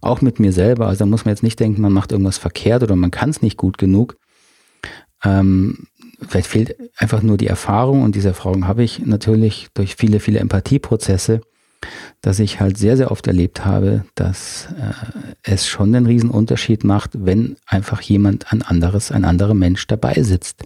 auch 0.00 0.22
mit 0.22 0.40
mir 0.40 0.52
selber. 0.52 0.86
Also 0.86 1.00
da 1.00 1.06
muss 1.06 1.24
man 1.24 1.32
jetzt 1.32 1.42
nicht 1.42 1.60
denken, 1.60 1.82
man 1.82 1.92
macht 1.92 2.12
irgendwas 2.12 2.38
verkehrt 2.38 2.82
oder 2.82 2.96
man 2.96 3.10
kann 3.10 3.30
es 3.30 3.42
nicht 3.42 3.56
gut 3.56 3.76
genug. 3.76 4.16
Ähm, 5.24 5.86
vielleicht 6.26 6.46
fehlt 6.46 6.76
einfach 6.96 7.22
nur 7.22 7.36
die 7.36 7.46
Erfahrung 7.46 8.02
und 8.02 8.14
diese 8.14 8.28
Erfahrung 8.28 8.66
habe 8.66 8.84
ich 8.84 9.04
natürlich 9.04 9.68
durch 9.74 9.96
viele, 9.96 10.20
viele 10.20 10.38
Empathieprozesse 10.38 11.40
dass 12.20 12.38
ich 12.38 12.60
halt 12.60 12.78
sehr, 12.78 12.96
sehr 12.96 13.10
oft 13.10 13.26
erlebt 13.26 13.64
habe, 13.64 14.04
dass 14.14 14.68
äh, 14.78 14.92
es 15.42 15.66
schon 15.66 15.94
einen 15.94 16.06
riesen 16.06 16.30
Unterschied 16.30 16.84
macht, 16.84 17.10
wenn 17.14 17.56
einfach 17.66 18.00
jemand, 18.00 18.52
ein 18.52 18.62
anderes, 18.62 19.12
ein 19.12 19.24
anderer 19.24 19.54
Mensch 19.54 19.86
dabei 19.86 20.14
sitzt. 20.22 20.64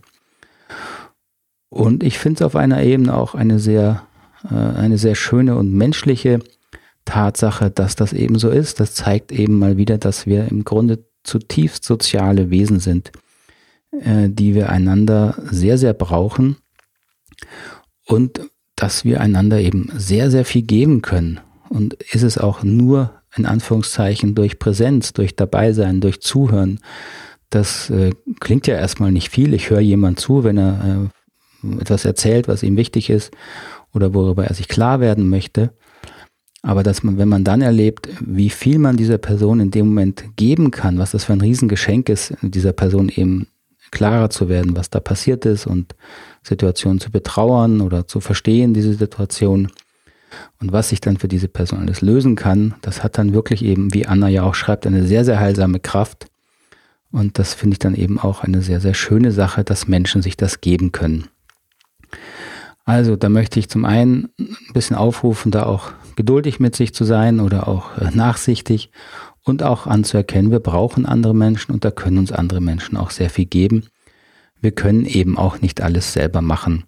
Und 1.69 2.03
ich 2.03 2.19
finde 2.19 2.37
es 2.37 2.43
auf 2.43 2.57
einer 2.57 2.83
Ebene 2.83 3.15
auch 3.15 3.35
eine 3.35 3.59
sehr, 3.59 4.07
äh, 4.51 4.55
eine 4.55 4.99
sehr 4.99 5.15
schöne 5.15 5.57
und 5.57 5.73
menschliche 5.73 6.41
Tatsache, 7.05 7.71
dass 7.71 7.97
das 7.97 8.13
eben 8.13 8.39
so 8.39 8.51
ist. 8.51 8.81
Das 8.81 8.95
zeigt 8.95 9.33
eben 9.33 9.59
mal 9.59 9.77
wieder, 9.77 9.99
dass 9.99 10.27
wir 10.27 10.49
im 10.49 10.65
Grunde 10.65 11.05
zutiefst 11.25 11.85
soziale 11.85 12.51
Wesen 12.51 12.81
sind, 12.81 13.13
äh, 13.91 14.29
die 14.29 14.55
wir 14.55 14.71
einander 14.71 15.35
sehr, 15.51 15.79
sehr 15.79 15.95
brauchen. 15.95 16.57
Und 18.07 18.41
dass 18.79 19.05
wir 19.05 19.21
einander 19.21 19.61
eben 19.61 19.91
sehr, 19.97 20.31
sehr 20.31 20.45
viel 20.45 20.63
geben 20.63 21.03
können. 21.03 21.41
Und 21.69 21.95
ist 21.95 22.23
es 22.23 22.39
auch 22.39 22.63
nur 22.63 23.13
in 23.37 23.45
Anführungszeichen 23.45 24.35
durch 24.35 24.59
Präsenz, 24.59 25.13
durch 25.13 25.37
Dabeisein, 25.37 26.01
durch 26.01 26.21
Zuhören. 26.21 26.81
Das 27.51 27.91
äh, 27.91 28.13
klingt 28.41 28.67
ja 28.67 28.77
erstmal 28.77 29.13
nicht 29.13 29.31
viel. 29.31 29.53
Ich 29.53 29.69
höre 29.69 29.81
jemand 29.81 30.21
zu, 30.21 30.45
wenn 30.45 30.59
er 30.59 31.11
äh, 31.65 31.81
etwas 31.81 32.05
erzählt, 32.05 32.47
was 32.47 32.63
ihm 32.63 32.77
wichtig 32.77 33.11
ist 33.11 33.33
oder 33.93 34.15
worüber 34.15 34.47
er 34.47 34.55
sich 34.55 34.69
klar 34.69 35.01
werden 35.01 35.29
möchte. 35.29 35.73
Aber 36.63 36.83
dass 36.83 37.03
man, 37.03 37.19
wenn 37.19 37.29
man 37.29 37.45
dann 37.45 37.61
erlebt, 37.61 38.09
wie 38.21 38.51
viel 38.51 38.79
man 38.79 38.97
dieser 38.97 39.19
Person 39.19 39.61
in 39.61 39.71
dem 39.71 39.89
Moment 39.89 40.25
geben 40.37 40.71
kann, 40.71 40.99
was 40.99 41.11
das 41.11 41.25
für 41.25 41.33
ein 41.33 41.41
Riesengeschenk 41.41 42.09
ist, 42.09 42.35
dieser 42.43 42.73
Person 42.73 43.09
eben 43.09 43.49
klarer 43.91 44.31
zu 44.31 44.49
werden, 44.49 44.77
was 44.77 44.91
da 44.91 45.01
passiert 45.01 45.47
ist 45.47 45.67
und 45.67 45.95
Situationen 46.49 47.01
zu 47.01 47.11
betrauern 47.11 47.81
oder 47.81 48.07
zu 48.07 48.21
verstehen, 48.21 48.75
diese 48.75 48.95
Situation. 48.95 49.69
Und 50.61 50.73
was 50.73 50.91
sich 50.91 51.01
dann 51.01 51.17
für 51.17 51.29
diese 51.29 51.49
Person 51.49 51.81
alles 51.81 52.03
lösen 52.03 52.37
kann, 52.37 52.75
das 52.83 53.03
hat 53.03 53.19
dann 53.19 53.33
wirklich 53.33 53.65
eben, 53.65 53.95
wie 53.95 54.07
Anna 54.07 54.29
ja 54.29 54.43
auch 54.43 54.55
schreibt, 54.55 54.87
eine 54.87 55.07
sehr, 55.07 55.25
sehr 55.25 55.41
heilsame 55.41 55.81
Kraft. 55.81 56.27
Und 57.11 57.39
das 57.39 57.55
finde 57.55 57.75
ich 57.75 57.79
dann 57.79 57.95
eben 57.95 58.19
auch 58.19 58.43
eine 58.43 58.61
sehr, 58.61 58.81
sehr 58.81 58.95
schöne 58.95 59.33
Sache, 59.33 59.65
dass 59.65 59.89
Menschen 59.89 60.21
sich 60.21 60.37
das 60.37 60.61
geben 60.61 60.93
können. 60.93 61.29
Also 62.85 63.17
da 63.17 63.29
möchte 63.29 63.59
ich 63.59 63.69
zum 63.69 63.85
einen 63.85 64.31
ein 64.39 64.73
bisschen 64.73 64.97
aufrufen, 64.97 65.51
da 65.51 65.65
auch 65.65 65.93
geduldig 66.17 66.59
mit 66.59 66.75
sich 66.75 66.95
zu 66.95 67.05
sein 67.05 67.41
oder 67.41 67.69
auch 67.69 67.97
äh, 67.99 68.11
nachsichtig 68.15 68.91
und 69.45 69.63
auch 69.63 69.87
anzuerkennen, 69.87 70.51
wir 70.51 70.61
brauchen 70.61 71.07
andere 71.07 71.35
Menschen 71.35 71.73
und 71.73 71.85
da 71.85 71.91
können 71.91 72.19
uns 72.19 72.33
andere 72.33 72.61
Menschen 72.61 72.97
auch 72.97 73.11
sehr 73.11 73.31
viel 73.31 73.47
geben. 73.47 73.85
Wir 74.61 74.73
können 74.73 75.05
eben 75.05 75.39
auch 75.39 75.61
nicht 75.61 75.81
alles 75.81 76.13
selber 76.13 76.43
machen. 76.43 76.85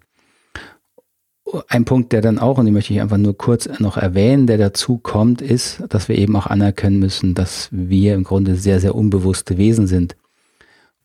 Ein 1.67 1.85
Punkt, 1.85 2.13
der 2.13 2.21
dann 2.21 2.39
auch, 2.39 2.57
und 2.57 2.65
den 2.65 2.73
möchte 2.73 2.93
ich 2.93 3.01
einfach 3.01 3.17
nur 3.17 3.37
kurz 3.37 3.67
noch 3.79 3.97
erwähnen, 3.97 4.47
der 4.47 4.57
dazu 4.57 4.97
kommt, 4.97 5.41
ist, 5.41 5.83
dass 5.89 6.07
wir 6.07 6.17
eben 6.17 6.35
auch 6.35 6.47
anerkennen 6.47 6.99
müssen, 6.99 7.33
dass 7.33 7.67
wir 7.71 8.13
im 8.13 8.23
Grunde 8.23 8.55
sehr, 8.55 8.79
sehr 8.79 8.95
unbewusste 8.95 9.57
Wesen 9.57 9.87
sind. 9.87 10.15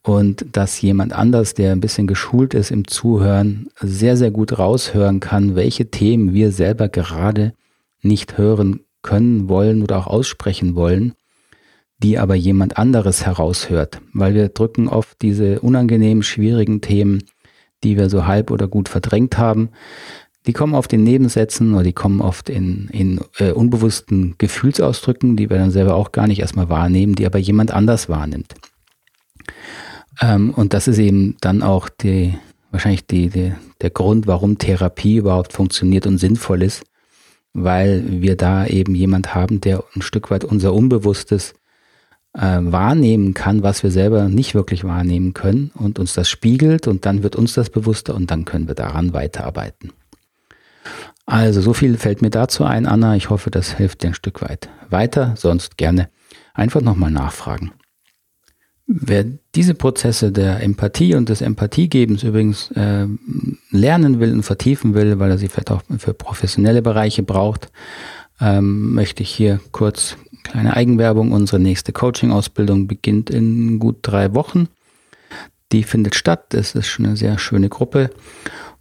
Und 0.02 0.46
dass 0.52 0.80
jemand 0.80 1.12
anders, 1.12 1.54
der 1.54 1.72
ein 1.72 1.80
bisschen 1.80 2.06
geschult 2.06 2.54
ist 2.54 2.70
im 2.70 2.86
Zuhören, 2.86 3.68
sehr, 3.80 4.16
sehr 4.16 4.30
gut 4.30 4.56
raushören 4.56 5.18
kann, 5.18 5.56
welche 5.56 5.90
Themen 5.90 6.32
wir 6.32 6.52
selber 6.52 6.88
gerade 6.88 7.54
nicht 8.02 8.38
hören 8.38 8.80
können, 9.02 9.48
wollen 9.48 9.82
oder 9.82 9.98
auch 9.98 10.06
aussprechen 10.06 10.76
wollen 10.76 11.14
die 11.98 12.18
aber 12.18 12.34
jemand 12.34 12.76
anderes 12.76 13.24
heraushört, 13.24 14.00
weil 14.12 14.34
wir 14.34 14.48
drücken 14.48 14.88
oft 14.88 15.20
diese 15.22 15.60
unangenehmen, 15.60 16.22
schwierigen 16.22 16.80
Themen, 16.80 17.24
die 17.84 17.96
wir 17.96 18.10
so 18.10 18.26
halb 18.26 18.50
oder 18.50 18.68
gut 18.68 18.88
verdrängt 18.88 19.38
haben, 19.38 19.70
die 20.46 20.52
kommen 20.52 20.74
oft 20.74 20.92
in 20.92 21.02
Nebensätzen 21.02 21.74
oder 21.74 21.82
die 21.82 21.92
kommen 21.92 22.20
oft 22.20 22.48
in, 22.48 22.88
in 22.92 23.20
äh, 23.38 23.50
unbewussten 23.50 24.36
Gefühlsausdrücken, 24.38 25.36
die 25.36 25.50
wir 25.50 25.58
dann 25.58 25.72
selber 25.72 25.96
auch 25.96 26.12
gar 26.12 26.28
nicht 26.28 26.40
erstmal 26.40 26.68
wahrnehmen, 26.68 27.14
die 27.16 27.26
aber 27.26 27.38
jemand 27.38 27.72
anders 27.72 28.08
wahrnimmt. 28.08 28.54
Ähm, 30.20 30.50
und 30.50 30.72
das 30.72 30.86
ist 30.86 30.98
eben 30.98 31.36
dann 31.40 31.62
auch 31.62 31.88
die, 31.88 32.38
wahrscheinlich 32.70 33.06
die, 33.06 33.28
die, 33.28 33.54
der 33.80 33.90
Grund, 33.90 34.26
warum 34.26 34.58
Therapie 34.58 35.16
überhaupt 35.16 35.52
funktioniert 35.52 36.06
und 36.06 36.18
sinnvoll 36.18 36.62
ist, 36.62 36.84
weil 37.52 38.04
wir 38.06 38.36
da 38.36 38.66
eben 38.66 38.94
jemand 38.94 39.34
haben, 39.34 39.60
der 39.60 39.82
ein 39.96 40.02
Stück 40.02 40.30
weit 40.30 40.44
unser 40.44 40.72
Unbewusstes 40.74 41.54
äh, 42.36 42.58
wahrnehmen 42.60 43.34
kann, 43.34 43.62
was 43.62 43.82
wir 43.82 43.90
selber 43.90 44.28
nicht 44.28 44.54
wirklich 44.54 44.84
wahrnehmen 44.84 45.32
können 45.34 45.70
und 45.74 45.98
uns 45.98 46.14
das 46.14 46.28
spiegelt 46.28 46.86
und 46.86 47.06
dann 47.06 47.22
wird 47.22 47.36
uns 47.36 47.54
das 47.54 47.70
bewusster 47.70 48.14
und 48.14 48.30
dann 48.30 48.44
können 48.44 48.68
wir 48.68 48.74
daran 48.74 49.12
weiterarbeiten. 49.12 49.92
Also 51.24 51.60
so 51.60 51.72
viel 51.72 51.96
fällt 51.96 52.22
mir 52.22 52.30
dazu 52.30 52.64
ein, 52.64 52.86
Anna. 52.86 53.16
Ich 53.16 53.30
hoffe, 53.30 53.50
das 53.50 53.72
hilft 53.72 54.02
dir 54.02 54.08
ein 54.08 54.14
Stück 54.14 54.42
weit 54.42 54.68
weiter. 54.90 55.34
Sonst 55.36 55.76
gerne 55.76 56.08
einfach 56.54 56.80
nochmal 56.80 57.10
nachfragen. 57.10 57.72
Wer 58.86 59.24
diese 59.56 59.74
Prozesse 59.74 60.30
der 60.30 60.62
Empathie 60.62 61.16
und 61.16 61.28
des 61.28 61.40
Empathiegebens 61.40 62.22
übrigens 62.22 62.70
äh, 62.70 63.06
lernen 63.72 64.20
will 64.20 64.32
und 64.32 64.44
vertiefen 64.44 64.94
will, 64.94 65.18
weil 65.18 65.32
er 65.32 65.38
sie 65.38 65.48
vielleicht 65.48 65.72
auch 65.72 65.82
für 65.98 66.14
professionelle 66.14 66.82
Bereiche 66.82 67.24
braucht, 67.24 67.72
ähm, 68.40 68.94
möchte 68.94 69.24
ich 69.24 69.30
hier 69.30 69.58
kurz 69.72 70.16
kleine 70.48 70.76
Eigenwerbung. 70.76 71.32
Unsere 71.32 71.60
nächste 71.60 71.92
Coaching-Ausbildung 71.92 72.86
beginnt 72.86 73.30
in 73.30 73.78
gut 73.78 73.98
drei 74.02 74.34
Wochen. 74.34 74.68
Die 75.72 75.82
findet 75.82 76.14
statt. 76.14 76.54
Es 76.54 76.74
ist 76.74 76.88
schon 76.88 77.06
eine 77.06 77.16
sehr 77.16 77.38
schöne 77.38 77.68
Gruppe. 77.68 78.10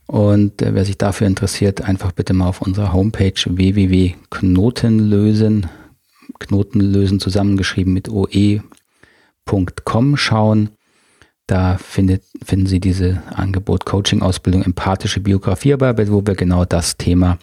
Und 0.08 0.62
äh, 0.62 0.76
wer 0.76 0.86
sich 0.86 0.98
dafür 0.98 1.28
interessiert, 1.28 1.82
einfach 1.82 2.12
bitte 2.12 2.34
mal 2.34 2.48
auf 2.48 2.62
unserer 2.62 2.94
Homepage 2.94 3.34
www.knotenlösen, 3.46 5.68
Knotenlösen 6.40 7.20
zusammengeschrieben 7.20 7.94
mit 7.94 8.10
oe.com 8.10 10.18
schauen. 10.18 10.70
Da 11.48 11.78
findet, 11.78 12.24
finden 12.44 12.66
Sie 12.66 12.80
diese 12.80 13.22
Angebot 13.34 13.86
Coaching 13.86 14.22
Ausbildung 14.22 14.64
empathische 14.64 15.20
Biografiearbeit, 15.20 16.12
wo 16.12 16.26
wir 16.26 16.36
genau 16.36 16.66
das 16.66 16.98
Thema 16.98 17.38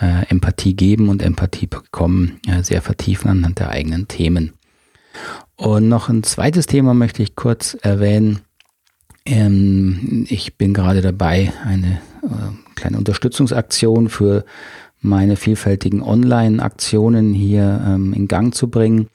äh, 0.00 0.26
Empathie 0.28 0.74
geben 0.74 1.08
und 1.08 1.22
Empathie 1.22 1.66
bekommen 1.66 2.40
äh, 2.46 2.62
sehr 2.62 2.82
vertiefen 2.82 3.30
anhand 3.30 3.58
der 3.58 3.70
eigenen 3.70 4.08
Themen. 4.08 4.52
Und 5.56 5.88
noch 5.88 6.08
ein 6.08 6.22
zweites 6.22 6.66
Thema 6.66 6.94
möchte 6.94 7.22
ich 7.22 7.34
kurz 7.34 7.74
erwähnen. 7.80 8.40
Ähm, 9.24 10.26
ich 10.28 10.56
bin 10.56 10.74
gerade 10.74 11.00
dabei, 11.00 11.52
eine 11.64 12.00
äh, 12.22 12.74
kleine 12.74 12.98
Unterstützungsaktion 12.98 14.08
für 14.08 14.44
meine 15.00 15.36
vielfältigen 15.36 16.02
Online-Aktionen 16.02 17.32
hier 17.32 17.82
ähm, 17.86 18.12
in 18.12 18.28
Gang 18.28 18.54
zu 18.54 18.68
bringen. 18.68 19.08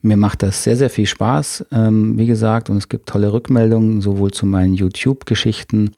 Mir 0.00 0.16
macht 0.16 0.42
das 0.42 0.64
sehr, 0.64 0.76
sehr 0.76 0.90
viel 0.90 1.06
Spaß, 1.06 1.66
ähm, 1.72 2.18
wie 2.18 2.26
gesagt, 2.26 2.70
und 2.70 2.78
es 2.78 2.88
gibt 2.88 3.08
tolle 3.08 3.32
Rückmeldungen, 3.32 4.00
sowohl 4.00 4.30
zu 4.30 4.46
meinen 4.46 4.74
YouTube-Geschichten 4.74 5.92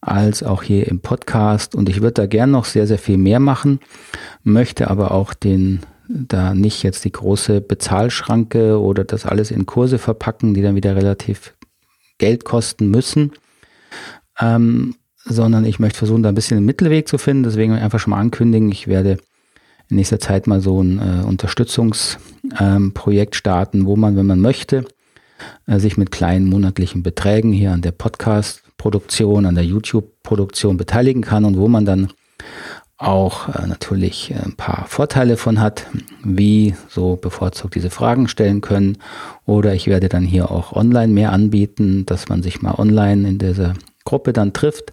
als 0.00 0.42
auch 0.42 0.62
hier 0.62 0.88
im 0.88 1.00
Podcast. 1.00 1.74
Und 1.74 1.88
ich 1.88 2.02
würde 2.02 2.14
da 2.14 2.26
gern 2.26 2.50
noch 2.50 2.64
sehr, 2.64 2.86
sehr 2.86 2.98
viel 2.98 3.18
mehr 3.18 3.40
machen, 3.40 3.80
möchte 4.42 4.90
aber 4.90 5.12
auch 5.12 5.34
den 5.34 5.80
da 6.08 6.54
nicht 6.54 6.82
jetzt 6.82 7.04
die 7.04 7.12
große 7.12 7.60
Bezahlschranke 7.60 8.80
oder 8.80 9.04
das 9.04 9.24
alles 9.24 9.50
in 9.50 9.66
Kurse 9.66 9.98
verpacken, 9.98 10.54
die 10.54 10.62
dann 10.62 10.74
wieder 10.74 10.96
relativ 10.96 11.54
Geld 12.18 12.44
kosten 12.44 12.90
müssen, 12.90 13.32
ähm, 14.40 14.96
sondern 15.24 15.64
ich 15.64 15.78
möchte 15.78 15.98
versuchen, 15.98 16.22
da 16.22 16.28
ein 16.28 16.34
bisschen 16.34 16.56
einen 16.56 16.66
Mittelweg 16.66 17.08
zu 17.08 17.18
finden. 17.18 17.44
Deswegen 17.44 17.72
einfach 17.72 17.98
schon 17.98 18.10
mal 18.10 18.20
ankündigen, 18.20 18.70
ich 18.70 18.88
werde 18.88 19.18
in 19.88 19.96
nächster 19.96 20.20
Zeit 20.20 20.46
mal 20.46 20.60
so 20.60 20.82
ein 20.82 20.98
äh, 20.98 21.24
Unterstützungsprojekt 21.24 23.34
ähm, 23.34 23.38
starten, 23.38 23.86
wo 23.86 23.96
man, 23.96 24.16
wenn 24.16 24.26
man 24.26 24.40
möchte, 24.40 24.84
äh, 25.66 25.78
sich 25.78 25.96
mit 25.96 26.10
kleinen 26.10 26.46
monatlichen 26.46 27.02
Beträgen 27.02 27.52
hier 27.52 27.72
an 27.72 27.82
der 27.82 27.92
Podcast-Produktion, 28.82 29.46
an 29.46 29.54
der 29.54 29.64
YouTube-Produktion 29.64 30.76
beteiligen 30.76 31.22
kann 31.22 31.44
und 31.44 31.56
wo 31.56 31.68
man 31.68 31.84
dann 31.84 32.08
auch 32.98 33.48
äh, 33.48 33.66
natürlich 33.66 34.30
äh, 34.30 34.34
ein 34.34 34.54
paar 34.56 34.86
Vorteile 34.88 35.36
von 35.36 35.60
hat, 35.60 35.86
wie 36.24 36.74
so 36.88 37.16
bevorzugt 37.16 37.74
diese 37.74 37.90
Fragen 37.90 38.28
stellen 38.28 38.60
können. 38.60 38.98
Oder 39.46 39.74
ich 39.74 39.86
werde 39.86 40.08
dann 40.08 40.24
hier 40.24 40.50
auch 40.50 40.72
online 40.72 41.12
mehr 41.12 41.32
anbieten, 41.32 42.06
dass 42.06 42.28
man 42.28 42.42
sich 42.42 42.62
mal 42.62 42.74
online 42.74 43.28
in 43.28 43.38
dieser 43.38 43.74
Gruppe 44.04 44.32
dann 44.32 44.52
trifft 44.52 44.92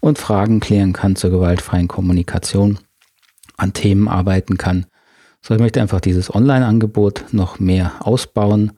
und 0.00 0.18
Fragen 0.18 0.60
klären 0.60 0.92
kann 0.92 1.16
zur 1.16 1.30
gewaltfreien 1.30 1.88
Kommunikation, 1.88 2.78
an 3.56 3.72
Themen 3.72 4.08
arbeiten 4.08 4.56
kann. 4.56 4.86
So, 5.42 5.54
ich 5.54 5.60
möchte 5.60 5.80
einfach 5.80 6.00
dieses 6.00 6.32
Online-Angebot 6.32 7.26
noch 7.32 7.58
mehr 7.58 7.92
ausbauen 8.00 8.72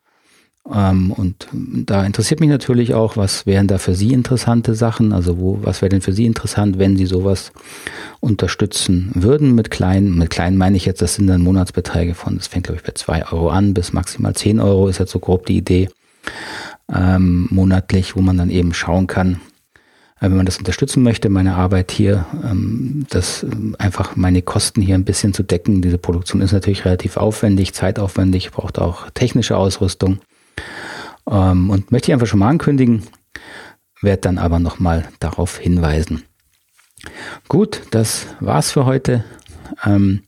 und 0.68 1.48
da 1.52 2.04
interessiert 2.04 2.40
mich 2.40 2.50
natürlich 2.50 2.92
auch, 2.92 3.16
was 3.16 3.46
wären 3.46 3.68
da 3.68 3.78
für 3.78 3.94
Sie 3.94 4.12
interessante 4.12 4.74
Sachen? 4.74 5.14
Also 5.14 5.38
wo, 5.38 5.58
was 5.62 5.80
wäre 5.80 5.88
denn 5.88 6.02
für 6.02 6.12
Sie 6.12 6.26
interessant, 6.26 6.78
wenn 6.78 6.96
Sie 6.96 7.06
sowas 7.06 7.52
unterstützen 8.20 9.10
würden 9.14 9.54
mit 9.54 9.70
kleinen? 9.70 10.18
Mit 10.18 10.28
kleinen 10.28 10.58
meine 10.58 10.76
ich 10.76 10.84
jetzt, 10.84 11.00
das 11.00 11.14
sind 11.14 11.26
dann 11.26 11.42
Monatsbeträge 11.42 12.14
von, 12.14 12.36
das 12.36 12.48
fängt 12.48 12.66
glaube 12.66 12.80
ich 12.80 12.86
bei 12.86 12.92
zwei 12.92 13.24
Euro 13.32 13.48
an 13.48 13.72
bis 13.72 13.94
maximal 13.94 14.34
zehn 14.34 14.60
Euro 14.60 14.88
ist 14.88 14.98
jetzt 14.98 15.12
so 15.12 15.20
grob 15.20 15.46
die 15.46 15.56
Idee 15.56 15.88
ähm, 16.92 17.48
monatlich, 17.50 18.16
wo 18.16 18.20
man 18.20 18.36
dann 18.36 18.50
eben 18.50 18.74
schauen 18.74 19.06
kann, 19.06 19.40
äh, 20.20 20.24
wenn 20.24 20.36
man 20.36 20.46
das 20.46 20.58
unterstützen 20.58 21.02
möchte, 21.02 21.28
meine 21.28 21.54
Arbeit 21.54 21.90
hier, 21.92 22.26
ähm, 22.44 23.06
das 23.10 23.42
ähm, 23.42 23.76
einfach 23.78 24.16
meine 24.16 24.42
Kosten 24.42 24.80
hier 24.80 24.94
ein 24.94 25.04
bisschen 25.04 25.32
zu 25.32 25.42
decken. 25.42 25.82
Diese 25.82 25.98
Produktion 25.98 26.40
ist 26.40 26.52
natürlich 26.52 26.84
relativ 26.84 27.16
aufwendig, 27.16 27.74
zeitaufwendig, 27.74 28.50
braucht 28.50 28.78
auch 28.78 29.10
technische 29.10 29.56
Ausrüstung. 29.56 30.18
Ähm, 31.30 31.70
und 31.70 31.92
möchte 31.92 32.10
ich 32.10 32.12
einfach 32.12 32.26
schon 32.26 32.40
mal 32.40 32.48
ankündigen, 32.48 33.02
werde 34.00 34.22
dann 34.22 34.38
aber 34.38 34.58
nochmal 34.58 35.08
darauf 35.20 35.58
hinweisen. 35.58 36.22
Gut, 37.48 37.82
das 37.90 38.26
war's 38.40 38.70
für 38.70 38.86
heute. 38.86 39.24
Ähm, 39.84 40.22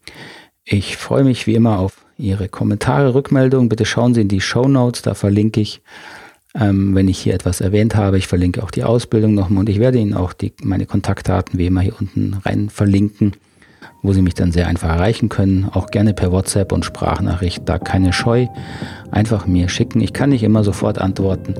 ich 0.64 0.96
freue 0.96 1.24
mich 1.24 1.46
wie 1.46 1.54
immer 1.54 1.78
auf 1.78 2.04
Ihre 2.16 2.48
Kommentare, 2.48 3.14
Rückmeldungen. 3.14 3.68
Bitte 3.68 3.86
schauen 3.86 4.14
Sie 4.14 4.20
in 4.20 4.28
die 4.28 4.40
Show 4.40 4.68
Notes, 4.68 5.02
da 5.02 5.14
verlinke 5.14 5.60
ich, 5.60 5.80
ähm, 6.54 6.94
wenn 6.94 7.08
ich 7.08 7.18
hier 7.18 7.34
etwas 7.34 7.60
erwähnt 7.60 7.96
habe. 7.96 8.18
Ich 8.18 8.26
verlinke 8.26 8.62
auch 8.62 8.70
die 8.70 8.84
Ausbildung 8.84 9.34
nochmal 9.34 9.60
und 9.60 9.68
ich 9.68 9.80
werde 9.80 9.98
Ihnen 9.98 10.14
auch 10.14 10.32
die, 10.32 10.52
meine 10.62 10.86
Kontaktdaten 10.86 11.58
wie 11.58 11.66
immer 11.66 11.80
hier 11.80 11.98
unten 11.98 12.34
rein 12.44 12.68
verlinken 12.68 13.32
wo 14.02 14.12
Sie 14.12 14.22
mich 14.22 14.34
dann 14.34 14.52
sehr 14.52 14.66
einfach 14.66 14.88
erreichen 14.88 15.28
können. 15.28 15.68
Auch 15.72 15.86
gerne 15.86 16.14
per 16.14 16.32
WhatsApp 16.32 16.72
und 16.72 16.84
Sprachnachricht. 16.84 17.62
Da 17.66 17.78
keine 17.78 18.12
Scheu. 18.12 18.46
Einfach 19.10 19.46
mir 19.46 19.68
schicken. 19.68 20.00
Ich 20.00 20.12
kann 20.12 20.30
nicht 20.30 20.42
immer 20.42 20.64
sofort 20.64 20.98
antworten, 20.98 21.54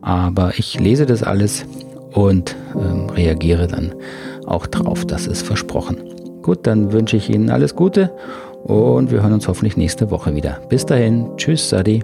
aber 0.00 0.52
ich 0.56 0.78
lese 0.78 1.06
das 1.06 1.22
alles 1.22 1.64
und 2.12 2.56
ähm, 2.74 3.10
reagiere 3.10 3.66
dann 3.66 3.94
auch 4.46 4.66
drauf. 4.66 5.04
Das 5.04 5.26
ist 5.26 5.42
versprochen. 5.46 5.98
Gut, 6.42 6.66
dann 6.66 6.92
wünsche 6.92 7.16
ich 7.16 7.30
Ihnen 7.30 7.50
alles 7.50 7.76
Gute 7.76 8.10
und 8.64 9.10
wir 9.10 9.22
hören 9.22 9.32
uns 9.32 9.48
hoffentlich 9.48 9.76
nächste 9.76 10.10
Woche 10.10 10.34
wieder. 10.34 10.60
Bis 10.68 10.86
dahin. 10.86 11.28
Tschüss, 11.36 11.68
Sadi. 11.68 12.02